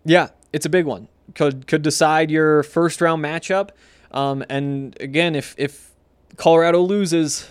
yeah, 0.07 0.29
it's 0.53 0.65
a 0.65 0.71
big 0.71 0.87
one. 0.87 1.09
Could 1.35 1.67
could 1.67 1.83
decide 1.83 2.31
your 2.31 2.63
first 2.63 3.01
round 3.01 3.23
matchup. 3.23 3.71
Um, 4.13 4.45
and 4.49 4.97
again, 5.01 5.35
if 5.35 5.55
if 5.59 5.91
Colorado 6.37 6.81
loses, 6.81 7.49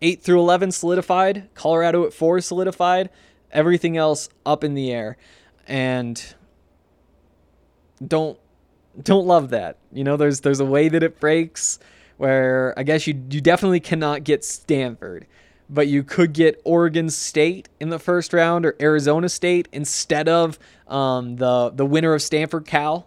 eight 0.00 0.22
through 0.22 0.38
eleven 0.38 0.70
solidified, 0.70 1.52
Colorado 1.54 2.06
at 2.06 2.12
four 2.12 2.40
solidified, 2.40 3.10
everything 3.50 3.96
else 3.96 4.28
up 4.46 4.62
in 4.62 4.74
the 4.74 4.92
air, 4.92 5.16
and 5.66 6.34
don't 8.06 8.38
don't 9.02 9.26
love 9.26 9.50
that. 9.50 9.78
You 9.92 10.04
know, 10.04 10.16
there's 10.16 10.40
there's 10.40 10.60
a 10.60 10.64
way 10.64 10.88
that 10.88 11.02
it 11.02 11.18
breaks 11.18 11.80
where 12.16 12.72
I 12.76 12.84
guess 12.84 13.06
you 13.06 13.20
you 13.30 13.40
definitely 13.40 13.80
cannot 13.80 14.22
get 14.22 14.44
Stanford, 14.44 15.26
but 15.72 15.86
you 15.86 16.02
could 16.02 16.32
get 16.32 16.60
Oregon 16.64 17.08
State 17.08 17.68
in 17.78 17.90
the 17.90 17.98
first 17.98 18.32
round 18.32 18.66
or 18.66 18.76
Arizona 18.80 19.28
State 19.28 19.68
instead 19.72 20.28
of 20.28 20.58
um, 20.88 21.36
the 21.36 21.70
the 21.70 21.86
winner 21.86 22.14
of 22.14 22.22
Stanford 22.22 22.66
Cal 22.66 23.06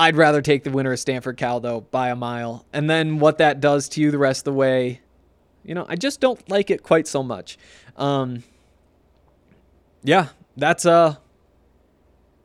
I'd 0.00 0.16
rather 0.16 0.40
take 0.40 0.64
the 0.64 0.70
winner 0.70 0.92
of 0.92 0.98
Stanford 0.98 1.36
Cal 1.36 1.60
though 1.60 1.82
by 1.82 2.08
a 2.08 2.16
mile. 2.16 2.64
And 2.72 2.88
then 2.88 3.18
what 3.18 3.36
that 3.36 3.60
does 3.60 3.86
to 3.90 4.00
you 4.00 4.10
the 4.10 4.16
rest 4.16 4.40
of 4.40 4.44
the 4.44 4.54
way, 4.54 5.02
you 5.62 5.74
know, 5.74 5.84
I 5.90 5.96
just 5.96 6.20
don't 6.20 6.48
like 6.48 6.70
it 6.70 6.82
quite 6.82 7.06
so 7.06 7.22
much. 7.22 7.58
Um, 7.98 8.42
yeah, 10.02 10.28
that's 10.56 10.86
uh 10.86 11.16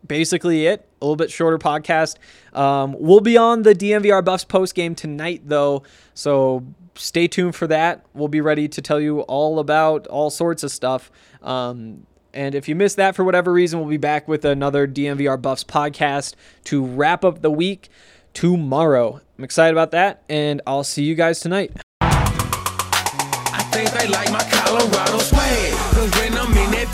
basically 0.08 0.68
it. 0.68 0.88
A 1.02 1.06
little 1.06 1.16
bit 1.16 1.32
shorter 1.32 1.58
podcast. 1.58 2.18
Um, 2.54 2.96
we'll 2.98 3.22
be 3.22 3.38
on 3.38 3.64
the 3.64 3.74
DNVR 3.76 4.24
Buffs 4.24 4.46
post 4.46 4.76
game 4.76 4.96
tonight 4.96 5.44
though, 5.46 5.84
so 6.14 6.66
stay 6.96 7.28
tuned 7.28 7.56
for 7.56 7.68
that. 7.68 8.06
We'll 8.14 8.28
be 8.28 8.42
ready 8.42 8.68
to 8.70 8.82
tell 8.82 9.00
you 9.00 9.22
all 9.22 9.60
about 9.60 10.08
all 10.08 10.30
sorts 10.30 10.64
of 10.64 10.72
stuff. 10.72 11.12
Um, 11.42 12.06
and 12.34 12.54
if 12.54 12.68
you 12.68 12.76
missed 12.76 12.98
that 12.98 13.16
for 13.16 13.24
whatever 13.24 13.52
reason, 13.52 13.80
we'll 13.80 13.90
be 13.90 13.98
back 13.98 14.28
with 14.28 14.44
another 14.44 14.88
DNVR 14.88 15.42
Buffs 15.42 15.64
podcast 15.64 16.36
to 16.66 16.86
wrap 16.86 17.24
up 17.24 17.42
the 17.42 17.52
week 17.52 17.90
tomorrow. 18.34 19.22
I'm 19.38 19.44
excited 19.44 19.74
about 19.74 19.92
that, 19.92 20.24
and 20.30 20.62
I'll 20.68 20.84
see 20.84 21.04
you 21.04 21.16
guys 21.16 21.40
tonight. 21.40 21.72
I 22.02 23.68
think 23.72 23.90
they 23.92 24.08
like 24.08 24.32
my 24.32 24.44
Colorado 24.52 25.20
swag. 25.20 25.74
Cause 25.94 26.12
when 26.20 26.34
I'm 26.38 26.58
in 26.58 26.72
that 26.72 26.92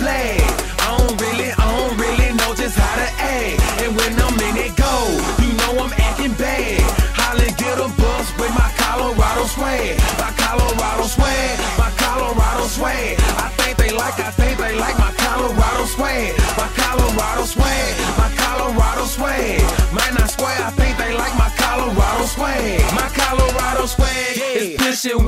swag. 9.52 9.98
My 10.18 10.32
Colorado 10.40 11.04
swag, 11.04 11.60
my 11.78 11.92
Colorado 12.00 12.66
swag. 12.68 13.20
I 13.46 13.50
think 13.60 13.78
they 13.78 13.92
like, 13.92 14.18
I 14.20 14.32
think 14.32 14.58
they 14.58 14.76
like 14.80 14.98
my 14.98 15.12
Colorado 15.20 15.86
swag. 15.86 16.32
My 16.58 16.68
Colorado 16.80 17.44
swag, 17.44 17.92
my 18.18 18.30
Colorado 18.40 19.06
swag. 19.06 19.60
Man, 19.92 20.14
I 20.18 20.26
swear, 20.28 20.56
I 20.64 20.72
think 20.72 20.98
they 20.98 21.14
like 21.14 21.36
my 21.36 21.52
Colorado 21.60 22.26
swag. 22.26 22.80
My 22.96 23.10
Colorado 23.12 23.86
swag 23.86 24.38
is 24.56 24.78
pushing 24.80 25.28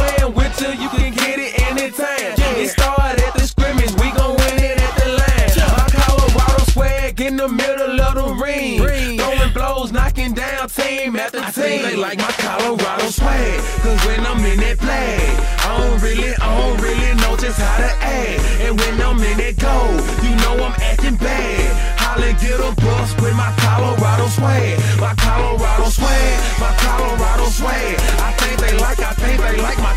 playing 0.00 0.34
with 0.34 0.54
you, 0.60 0.70
you 0.82 0.88
can 0.88 1.12
get 1.12 1.36
it 1.38 1.52
anytime. 1.68 2.34
It 2.56 2.68
started 2.68 3.20
at 3.20 3.34
the 3.34 3.44
scrimmage, 3.46 3.92
we 4.00 4.08
gon' 4.16 4.34
win 4.40 4.56
it 4.70 4.78
at 4.80 4.94
the 5.00 5.08
line. 5.20 5.52
My 5.76 5.86
Colorado 5.92 6.64
swag 6.72 7.20
in 7.20 7.36
the 7.36 7.48
middle 7.48 8.00
of 8.00 8.14
the 8.14 8.28
ring. 8.42 8.78
Throwing 9.18 9.52
blows, 9.52 9.92
knocking 9.92 10.32
down 10.34 10.68
team 10.68 11.16
after 11.16 11.40
team. 11.52 11.82
They 11.82 11.96
like 11.96 12.18
my 12.18 12.32
Colorado 12.44 13.06
swag. 13.10 13.60
Cause 13.84 14.00
when 14.06 14.20
I'm 14.26 14.44
in 14.44 14.58
that 14.60 14.78
flag, 14.78 15.20
I 15.64 15.68
don't 15.78 16.00
really, 16.02 16.32
I 16.34 16.48
don't 16.60 16.80
really 16.80 17.12
know 17.22 17.36
just 17.36 17.58
how 17.60 17.78
to 17.84 17.92
act. 18.00 18.40
And 18.64 18.78
when 18.80 19.00
I'm 19.00 19.20
in 19.22 19.36
that 19.38 19.56
go, 19.58 19.76
you 20.24 20.32
know 20.42 20.64
I'm 20.64 20.76
acting 20.80 21.16
bad. 21.16 21.98
Holla, 22.00 22.32
get 22.40 22.58
a 22.60 22.72
bus 22.82 23.14
with 23.20 23.34
my 23.36 23.52
Colorado 23.62 24.26
swag. 24.28 24.78
My 24.98 25.14
Colorado 25.14 25.88
swag, 25.88 26.32
my 26.60 26.72
Colorado 26.84 27.46
swag. 27.48 27.94
I 28.20 28.30
think 28.40 28.56
they 28.60 28.74
like, 28.78 28.98
I 29.00 29.12
think 29.14 29.40
they 29.40 29.56
like 29.62 29.78
my 29.78 29.89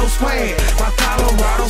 Colorado 0.00 0.08
swag. 0.08 0.56
My 0.78 0.90
Colorado 0.96 1.68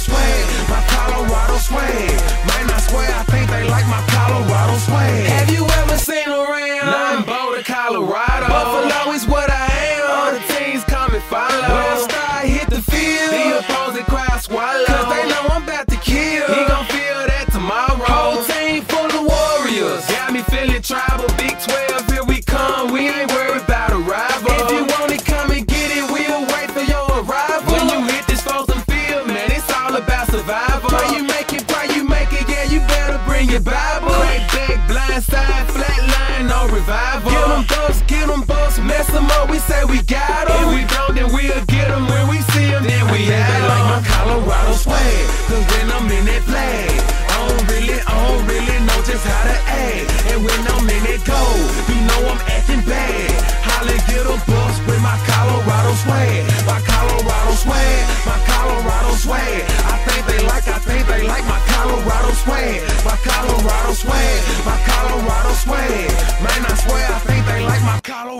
Colorado 56.05 56.40